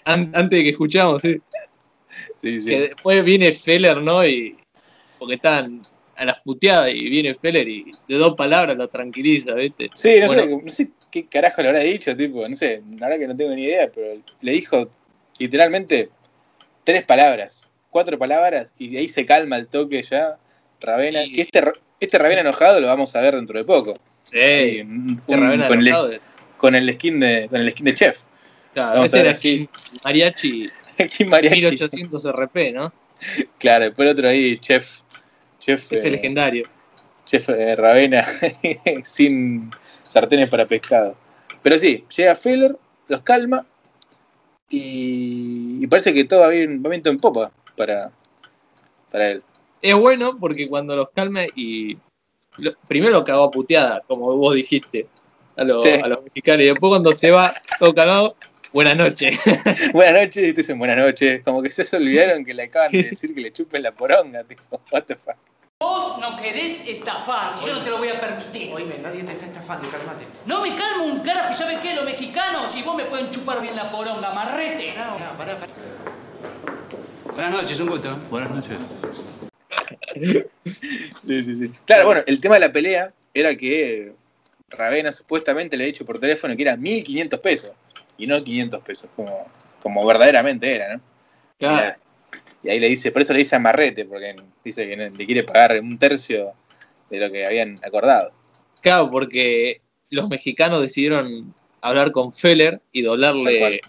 an- 0.05 0.31
antes 0.35 0.59
de 0.59 0.63
que 0.65 0.71
escuchamos, 0.71 1.23
¿sí? 1.23 1.41
Sí, 2.41 2.61
sí. 2.61 2.71
que 2.71 2.81
después 2.81 3.25
viene 3.25 3.53
Feller, 3.53 4.01
¿no? 4.03 4.27
Y 4.27 4.57
porque 5.19 5.35
están 5.35 5.83
a 6.17 6.25
las 6.25 6.41
puteadas 6.41 6.93
y 6.95 7.09
viene 7.09 7.35
Feller 7.35 7.69
y 7.69 7.91
de 8.09 8.17
dos 8.17 8.35
palabras 8.35 8.77
lo 8.77 8.89
tranquiliza, 8.89 9.55
¿viste? 9.55 9.91
Sí, 9.95 10.21
no, 10.21 10.29
sé, 10.29 10.47
no 10.47 10.71
sé 10.71 10.91
qué 11.11 11.27
carajo 11.27 11.63
le 11.63 11.69
habrá 11.69 11.81
dicho, 11.81 12.17
tipo, 12.17 12.47
no 12.49 12.55
sé, 12.57 12.83
la 12.99 13.07
verdad 13.07 13.19
que 13.19 13.27
no 13.29 13.37
tengo 13.37 13.55
ni 13.55 13.65
idea, 13.65 13.91
pero 13.93 14.21
le 14.41 14.53
dijo 14.53 14.91
literalmente 15.39 16.11
tres 16.85 17.05
palabras, 17.05 17.67
cuatro 17.91 18.19
palabras, 18.19 18.73
y 18.79 18.97
ahí 18.97 19.09
se 19.09 19.25
calma 19.27 19.57
el 19.57 19.67
toque 19.69 20.03
ya, 20.03 20.39
Ravena. 20.85 21.25
Y- 21.25 21.33
Que 21.33 21.43
este, 21.43 21.63
este 22.01 22.19
Ravena 22.19 22.41
enojado 22.43 22.81
lo 22.81 22.87
vamos 22.87 23.15
a 23.17 23.21
ver 23.21 23.35
dentro 23.37 23.59
de 23.59 23.65
poco. 23.65 23.97
Sí, 24.23 24.81
Un- 24.83 25.21
te 25.27 25.35
un- 25.35 25.43
Ravena 25.43 25.69
con, 25.69 25.79
el, 25.81 25.87
enojado 25.89 26.09
de- 26.09 26.21
con 26.57 26.75
el 26.75 26.93
skin 26.95 27.21
de, 27.21 27.47
con 27.51 27.61
el 27.61 27.71
skin 27.73 27.85
de 27.87 27.95
chef. 27.95 28.23
Claro, 28.73 28.91
Vamos 28.95 29.07
ese 29.07 29.17
a 29.17 29.23
ver 29.23 29.31
era 29.31 29.39
Kim 29.39 29.69
Mariachi 30.05 30.71
El 30.99 31.09
Kim 31.11 31.29
Mariachi. 31.29 31.61
1800 31.61 32.25
RP, 32.27 32.73
¿no? 32.73 32.93
Claro, 33.59 33.85
después 33.85 34.07
el 34.09 34.13
otro 34.15 34.29
ahí, 34.29 34.59
chef. 34.59 35.01
Chef, 35.61 35.93
Ese 35.93 36.09
eh, 36.09 36.11
legendario. 36.11 36.65
chef 37.25 37.49
eh, 37.49 37.75
Ravena 37.77 38.27
sin 39.05 39.71
sartenes 40.09 40.49
para 40.51 40.67
pescado. 40.67 41.17
Pero 41.63 41.79
sí, 41.79 42.05
llega 42.15 42.35
Feller, 42.35 42.77
los 43.09 43.21
calma 43.23 43.65
y, 44.69 45.79
y 45.83 45.87
parece 45.87 46.13
que 46.13 46.25
todo 46.25 46.41
va 46.41 46.49
bien, 46.49 46.83
va 46.85 46.91
viento 46.91 47.11
en 47.11 47.19
popa 47.19 47.51
para, 47.77 48.11
para 49.11 49.31
él. 49.31 49.43
Es 49.85 49.95
bueno 49.95 50.39
porque 50.39 50.67
cuando 50.67 50.97
los 50.97 51.11
calma 51.11 51.43
y 51.55 51.99
lo- 52.57 52.73
primero 52.89 53.13
lo 53.13 53.23
cagó 53.25 53.45
a 53.45 53.51
puteada, 53.51 54.01
como 54.07 54.35
vos 54.35 54.55
dijiste, 54.55 55.07
a, 55.57 55.63
los- 55.65 55.85
Sí. 55.85 55.91
a 56.03 56.09
los 56.09 56.23
mexicanos, 56.25 56.63
y 56.63 56.67
después 56.69 56.89
cuando 56.91 57.13
se 57.13 57.31
va 57.31 57.53
todo 57.79 57.95
calado, 57.95 58.35
buenas 58.73 58.97
noches. 58.97 59.39
Buenas 59.93 60.15
noches, 60.25 60.37
y 60.49 60.53
te 60.55 60.63
dicen 60.63 60.79
buenas 60.79 60.97
noches. 60.97 61.43
Como 61.45 61.61
que 61.63 61.71
se 61.71 61.85
olvidaron 61.97 62.47
que 62.47 62.55
le 62.55 62.63
acaban 62.63 62.91
de 62.93 63.03
decir 63.11 63.35
que 63.35 63.41
le 63.43 63.53
chupen 63.53 63.83
la 63.83 63.93
poronga, 63.93 64.43
tipo, 64.49 64.81
what 64.91 65.03
the 65.03 65.17
fuck. 65.17 65.37
Vos 65.81 66.19
no 66.19 66.35
querés 66.41 66.89
estafar, 66.89 67.57
yo 67.67 67.75
no 67.75 67.83
te 67.83 67.91
lo 67.91 67.99
voy 67.99 68.09
a 68.09 68.19
permitir. 68.19 68.73
Oíme, 68.73 68.97
nadie 69.03 69.23
te 69.23 69.33
está 69.33 69.45
estafando, 69.45 69.87
calmate. 69.91 70.25
No 70.47 70.63
me 70.63 70.75
calmo 70.75 71.05
un 71.05 71.21
carajo, 71.21 71.53
¿saben 71.53 71.79
qué? 71.83 71.95
Los 71.95 72.07
mexicanos 72.07 72.75
y 72.75 72.83
vos 72.83 72.97
me 72.97 73.05
pueden 73.05 73.31
chupar 73.31 73.61
bien 73.61 73.77
la 73.77 73.91
poronga, 73.93 74.33
marrete. 74.33 74.95
No, 74.97 75.19
no, 75.19 75.37
pará, 75.37 75.59
pará. 75.61 75.73
Buenas 77.35 77.53
noches, 77.53 77.79
un 77.81 77.89
gusto. 77.91 78.17
Buenas 78.31 78.51
noches. 78.51 78.79
Sí, 81.23 81.43
sí, 81.43 81.57
sí. 81.57 81.73
Claro, 81.87 82.07
bueno, 82.07 82.23
el 82.27 82.41
tema 82.41 82.55
de 82.55 82.61
la 82.61 82.73
pelea 82.73 83.13
era 83.33 83.55
que 83.57 84.13
Ravena 84.69 85.13
supuestamente 85.13 85.77
le 85.77 85.85
ha 85.85 85.87
dicho 85.87 86.05
por 86.05 86.19
teléfono 86.19 86.57
que 86.57 86.63
era 86.63 86.77
1500 86.77 87.41
pesos 87.41 87.73
y 88.17 88.27
no 88.27 88.43
500 88.43 88.83
pesos, 88.83 89.11
como, 89.17 89.47
como 89.83 90.07
verdaderamente 90.07 90.75
era, 90.75 90.95
¿no? 90.95 91.01
Claro. 91.59 91.97
Y 92.63 92.71
ahí 92.71 92.81
le 92.81 92.89
dice, 92.89 93.13
por 93.13 93.23
eso 93.23 93.33
le 93.33 93.41
dice 93.41 93.57
amarrete, 93.57 94.05
porque 94.07 94.37
dice 94.65 94.89
que 94.89 94.97
le 94.97 95.27
quiere 95.27 95.43
pagar 95.43 95.79
un 95.81 95.99
tercio 95.99 96.53
de 97.11 97.19
lo 97.19 97.31
que 97.31 97.47
habían 97.47 97.79
acordado. 97.85 98.33
Claro, 98.81 99.11
porque 99.11 99.83
los 100.11 100.29
mexicanos 100.29 100.81
decidieron 100.81 101.55
hablar 101.81 102.13
con 102.13 102.33
Feller 102.33 102.81
y 102.93 103.03
doblarle, 103.03 103.81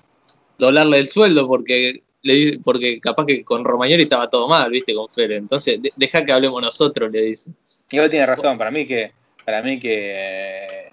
doblarle 0.57 0.99
el 0.99 1.07
sueldo 1.07 1.47
porque 1.47 2.03
le 2.25 2.33
di- 2.33 2.57
porque 2.57 2.99
capaz 2.99 3.25
que 3.25 3.43
con 3.45 3.63
Romagnoli 3.63 4.03
estaba 4.03 4.29
todo 4.29 4.47
mal, 4.47 4.69
viste, 4.71 4.93
con 4.93 5.07
Feller. 5.09 5.37
Entonces, 5.37 5.81
de- 5.81 5.93
deja 5.95 6.25
que 6.25 6.31
hablemos 6.33 6.61
nosotros, 6.61 7.11
le 7.11 7.21
dice. 7.21 7.51
Igual 7.91 8.09
tiene 8.09 8.25
razón, 8.25 8.57
para 8.57 8.71
mí 8.71 8.85
que, 8.85 9.11
para 9.45 9.61
mí 9.61 9.79
que 9.79 10.13
eh, 10.17 10.91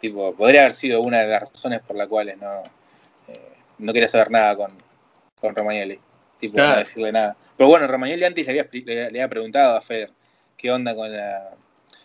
tipo, 0.00 0.32
podría 0.34 0.60
haber 0.62 0.72
sido 0.72 1.00
una 1.00 1.20
de 1.20 1.26
las 1.26 1.40
razones 1.42 1.80
por 1.86 1.96
las 1.96 2.06
cuales 2.06 2.38
no, 2.38 2.62
eh, 3.28 3.52
no 3.78 3.92
quería 3.92 4.08
saber 4.08 4.30
nada 4.30 4.56
con, 4.56 4.72
con 5.40 5.54
Romagnoli. 5.54 5.98
Tipo, 6.38 6.54
Claro. 6.54 6.72
no 6.74 6.78
decirle 6.78 7.10
nada. 7.12 7.36
Pero 7.56 7.68
bueno, 7.68 7.86
Romagnoli 7.88 8.22
antes 8.24 8.46
le 8.46 8.50
había, 8.52 8.68
le, 8.72 8.94
le 8.94 9.04
había 9.06 9.28
preguntado 9.28 9.76
a 9.76 9.82
Feder 9.82 10.10
qué 10.56 10.70
onda 10.70 10.94
con 10.94 11.10
la. 11.12 11.50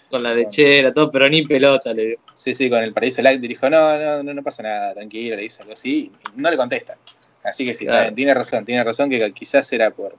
Con 0.10 0.22
la 0.24 0.34
lechera, 0.34 0.94
todo, 0.94 1.10
pero 1.12 1.28
ni 1.30 1.44
pelota 1.44 1.94
le 1.94 2.06
dio. 2.06 2.18
Sí, 2.36 2.54
sí, 2.54 2.70
con 2.70 2.84
el 2.84 2.94
paraíso. 2.94 3.22
Y 3.22 3.38
dijo, 3.48 3.70
no, 3.70 3.98
no, 3.98 4.24
no, 4.24 4.34
no 4.34 4.44
pasa 4.44 4.62
nada, 4.64 4.94
tranquilo, 4.94 5.36
le 5.36 5.44
dice 5.44 5.62
algo 5.62 5.74
así. 5.74 6.12
Y 6.36 6.42
no 6.42 6.50
le 6.52 6.58
contesta. 6.58 6.98
Así 7.44 7.66
que 7.66 7.76
sí, 7.76 7.86
Claro. 7.86 8.14
tiene 8.16 8.34
razón, 8.34 8.66
tiene 8.66 8.84
razón 8.84 9.10
que 9.10 9.32
quizás 9.34 9.72
era 9.74 9.92
por. 9.92 10.16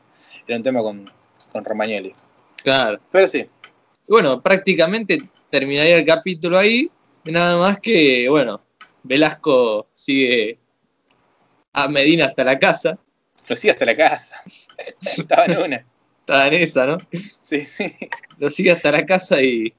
Era 0.46 0.56
un 0.58 0.62
tema 0.62 0.80
con, 0.82 1.10
con 1.50 1.64
Romagnoli. 1.64 2.14
Claro. 2.62 3.00
Pero 3.10 3.26
sí, 3.28 3.46
bueno, 4.06 4.42
prácticamente 4.42 5.18
terminaría 5.50 5.96
el 5.96 6.04
capítulo 6.04 6.58
ahí. 6.58 6.90
Nada 7.24 7.56
más 7.58 7.78
que, 7.80 8.26
bueno, 8.28 8.60
Velasco 9.02 9.86
sigue 9.94 10.58
a 11.72 11.88
Medina 11.88 12.26
hasta 12.26 12.44
la 12.44 12.58
casa. 12.58 12.98
lo 13.48 13.56
sigue 13.56 13.72
hasta 13.72 13.86
la 13.86 13.96
casa. 13.96 14.36
Estaba 15.02 15.46
en 15.46 15.58
una. 15.58 15.84
Estaba 16.20 16.46
en 16.48 16.54
esa, 16.54 16.86
¿no? 16.86 16.98
Sí, 17.42 17.60
sí. 17.64 17.94
Lo 18.38 18.50
sigue 18.50 18.70
hasta 18.72 18.90
la 18.92 19.04
casa 19.06 19.40
y, 19.42 19.72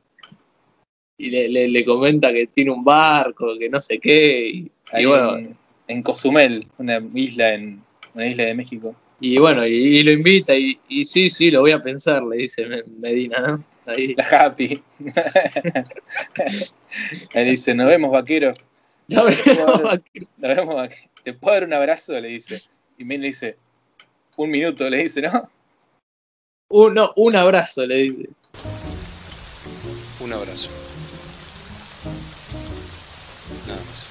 y 1.17 1.29
le, 1.29 1.49
le- 1.49 1.67
le 1.67 1.85
comenta 1.85 2.31
que 2.33 2.47
tiene 2.47 2.71
un 2.71 2.83
barco, 2.83 3.57
que 3.59 3.69
no 3.69 3.79
sé 3.81 3.99
qué. 3.99 4.47
Y, 4.47 4.71
bueno, 5.05 5.37
en, 5.37 5.57
en 5.87 6.01
Cozumel, 6.03 6.67
una 6.77 7.01
isla 7.13 7.53
en 7.53 7.83
una 8.13 8.27
isla 8.27 8.43
de 8.45 8.55
México. 8.55 8.95
y 9.19 9.37
bueno, 9.37 9.65
y, 9.67 9.71
y 9.73 10.03
lo 10.03 10.11
invita. 10.11 10.55
Y, 10.55 10.79
y 10.87 11.05
sí, 11.05 11.29
sí, 11.29 11.51
lo 11.51 11.61
voy 11.61 11.71
a 11.71 11.81
pensar, 11.83 12.23
le 12.23 12.37
dice 12.37 12.65
Me- 12.65 12.83
Medina, 12.99 13.39
¿no? 13.39 13.63
Ahí. 13.85 14.15
La 14.15 14.23
Happy. 14.45 14.81
Ahí 17.33 17.45
dice, 17.51 17.73
nos 17.75 17.87
vemos 17.87 18.11
vaquero. 18.11 18.53
No, 19.07 19.25
Nos 19.25 19.45
vemos 20.39 20.75
vaquero. 20.75 21.05
¿Te 21.23 21.33
puedo 21.33 21.53
dar 21.55 21.63
un 21.65 21.73
abrazo? 21.73 22.19
Le 22.19 22.29
dice. 22.29 22.61
Y 22.97 23.03
Mel 23.05 23.21
le 23.21 23.27
dice, 23.27 23.57
un 24.37 24.49
minuto, 24.49 24.89
le 24.89 25.03
dice, 25.03 25.21
¿no? 25.21 25.49
un, 26.69 26.93
no, 26.93 27.11
un 27.17 27.35
abrazo, 27.35 27.85
le 27.85 27.95
dice. 27.97 28.29
Un 30.21 30.33
abrazo. 30.33 30.69
Nada 33.67 33.79
más. 33.81 34.09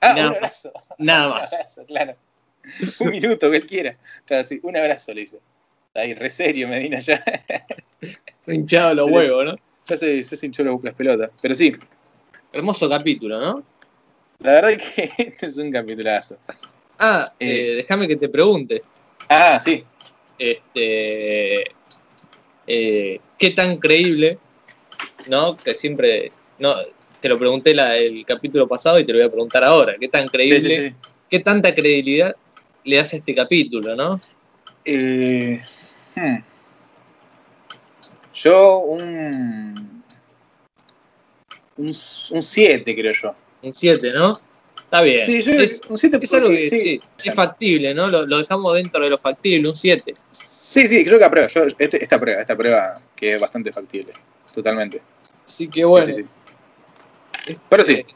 Ah, 0.00 0.14
Nada 0.14 0.26
un 0.26 0.30
más. 0.30 0.36
abrazo. 0.36 0.72
Nada 0.98 1.26
Un 1.28 1.32
más. 1.34 1.52
abrazo, 1.52 1.84
claro. 1.86 2.16
Un 3.00 3.10
minuto, 3.10 3.48
cualquiera. 3.48 3.96
Claro, 4.24 4.44
sí, 4.44 4.60
un 4.62 4.76
abrazo, 4.76 5.12
le 5.14 5.20
dice. 5.22 5.38
Ahí, 5.94 6.14
re 6.14 6.30
serio, 6.30 6.66
Medina, 6.68 6.98
ya. 7.00 7.22
Hinchado 8.46 8.94
los 8.94 9.04
Se 9.06 9.10
le- 9.10 9.16
huevos, 9.16 9.44
¿no? 9.44 9.56
Ya 9.86 9.96
se, 9.96 10.24
se 10.24 10.46
hinchó 10.46 10.64
las 10.64 10.82
las 10.82 10.94
pelotas. 10.94 11.30
Pero 11.40 11.54
sí, 11.54 11.72
Hermoso 12.52 12.88
capítulo, 12.88 13.40
¿no? 13.40 13.62
la 14.40 14.52
verdad 14.54 14.70
es 14.72 14.82
que 14.88 15.10
este 15.18 15.46
es 15.46 15.56
un 15.56 15.70
capitulazo. 15.70 16.38
Ah, 16.98 17.32
Eh. 17.38 17.70
eh, 17.72 17.74
déjame 17.76 18.06
que 18.08 18.16
te 18.16 18.28
pregunte. 18.28 18.82
Ah, 19.28 19.58
sí. 19.60 19.84
Este, 20.38 21.64
eh, 22.66 23.20
¿Qué 23.38 23.50
tan 23.50 23.76
creíble, 23.78 24.38
no? 25.28 25.56
Que 25.56 25.74
siempre, 25.74 26.32
no, 26.58 26.74
te 27.20 27.28
lo 27.28 27.38
pregunté 27.38 27.74
la- 27.74 27.96
el 27.96 28.24
capítulo 28.26 28.66
pasado 28.68 28.98
y 28.98 29.04
te 29.04 29.12
lo 29.12 29.18
voy 29.18 29.26
a 29.26 29.30
preguntar 29.30 29.64
ahora. 29.64 29.94
¿Qué 29.98 30.08
tan 30.08 30.28
creíble, 30.28 30.60
sí, 30.60 30.88
sí. 30.88 30.94
qué 31.30 31.40
tanta 31.40 31.74
credibilidad 31.74 32.34
le 32.84 33.00
hace 33.00 33.16
a 33.16 33.18
este 33.20 33.34
capítulo, 33.34 33.94
no? 33.96 34.20
Eh, 34.84 35.62
hmm. 36.16 36.36
Yo 38.34 38.78
un. 38.80 40.02
Un 41.76 41.92
7, 42.42 42.94
creo 42.94 43.12
yo. 43.12 43.34
Un 43.62 43.74
7, 43.74 44.12
¿no? 44.12 44.40
Está 44.76 45.02
bien. 45.02 45.26
Sí, 45.26 45.42
yo 45.42 45.52
es, 45.54 45.80
un 45.88 45.98
7 45.98 46.18
es 46.22 46.34
algo 46.34 46.50
que 46.50 46.68
sí, 46.68 47.00
es 47.24 47.34
factible, 47.34 47.94
¿no? 47.94 48.08
Lo, 48.08 48.26
lo 48.26 48.38
dejamos 48.38 48.74
dentro 48.74 49.02
de 49.02 49.10
lo 49.10 49.18
factible, 49.18 49.68
un 49.68 49.74
7. 49.74 50.14
Sí, 50.30 50.86
sí, 50.86 51.04
creo 51.04 51.18
que 51.18 51.24
apruebo. 51.24 51.48
Yo, 51.48 51.62
este- 51.78 52.02
esta 52.02 52.20
prueba, 52.20 52.40
esta 52.42 52.56
prueba 52.56 53.00
que 53.16 53.34
es 53.34 53.40
bastante 53.40 53.72
factible. 53.72 54.12
Totalmente. 54.54 55.02
Así 55.44 55.68
que 55.68 55.84
bueno. 55.84 56.06
Sí, 56.06 56.12
sí, 56.14 56.28
sí. 57.46 57.58
Pero 57.68 57.84
sí. 57.84 57.92
eh, 57.94 58.06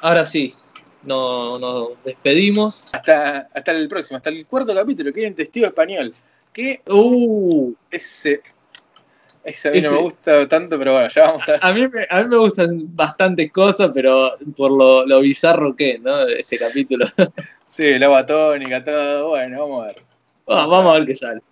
Ahora 0.00 0.24
sí, 0.26 0.54
no, 1.02 1.58
nos 1.58 1.90
despedimos. 2.04 2.88
Hasta, 2.92 3.48
hasta 3.52 3.72
el 3.72 3.88
próximo, 3.88 4.16
hasta 4.16 4.30
el 4.30 4.46
cuarto 4.46 4.74
capítulo, 4.74 5.12
que 5.12 5.20
era 5.20 5.28
un 5.28 5.34
testigo 5.34 5.66
español. 5.66 6.14
Que 6.52 6.80
Uh, 6.86 7.72
ese. 7.90 8.40
Ese 9.44 9.68
a 9.68 9.72
mí 9.72 9.80
no 9.80 9.92
me 9.92 9.98
gusta 9.98 10.46
tanto, 10.48 10.78
pero 10.78 10.92
bueno, 10.92 11.08
ya 11.08 11.22
vamos 11.26 11.48
a. 11.48 11.66
a, 11.68 11.72
mí, 11.72 11.82
a 12.10 12.22
mí 12.22 12.28
me 12.28 12.36
gustan 12.36 12.94
bastantes 12.94 13.50
cosas, 13.52 13.90
pero 13.94 14.34
por 14.56 14.70
lo, 14.72 15.06
lo 15.06 15.20
bizarro 15.20 15.74
que 15.74 15.92
es, 15.92 16.00
¿no? 16.00 16.20
Ese 16.26 16.58
capítulo. 16.58 17.06
Sí, 17.70 17.84
el 17.84 18.02
agua 18.02 18.24
tónica, 18.24 18.82
todo. 18.82 19.28
Bueno, 19.28 19.60
vamos 19.60 19.82
a 19.84 19.86
ver. 19.88 19.96
Ah, 20.48 20.66
vamos 20.66 20.94
a 20.94 20.98
ver 21.00 21.06
qué 21.06 21.14
sale. 21.14 21.42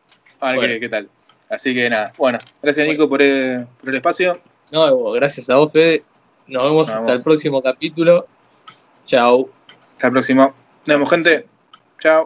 A 0.41 0.47
ver 0.53 0.57
Bueno. 0.57 0.72
qué, 0.72 0.80
qué 0.80 0.89
tal. 0.89 1.11
Así 1.51 1.74
que 1.74 1.91
nada. 1.91 2.11
Bueno, 2.16 2.39
gracias 2.62 2.89
Nico 2.89 3.07
por 3.07 3.20
el, 3.20 3.66
por 3.78 3.91
el 3.91 3.97
espacio. 3.97 4.41
No, 4.71 5.11
gracias 5.12 5.49
a 5.51 5.57
vos, 5.57 5.73
Fede. 5.73 6.05
Nos 6.47 6.64
vemos 6.64 6.89
hasta 6.89 7.12
el 7.12 7.23
próximo 7.23 7.62
capítulo. 7.62 8.27
Chao. 9.05 9.49
Hasta 9.95 10.07
el 10.09 10.12
próximo. 10.12 10.43
Nos 10.45 10.87
vemos, 10.87 11.11
gente. 11.11 11.47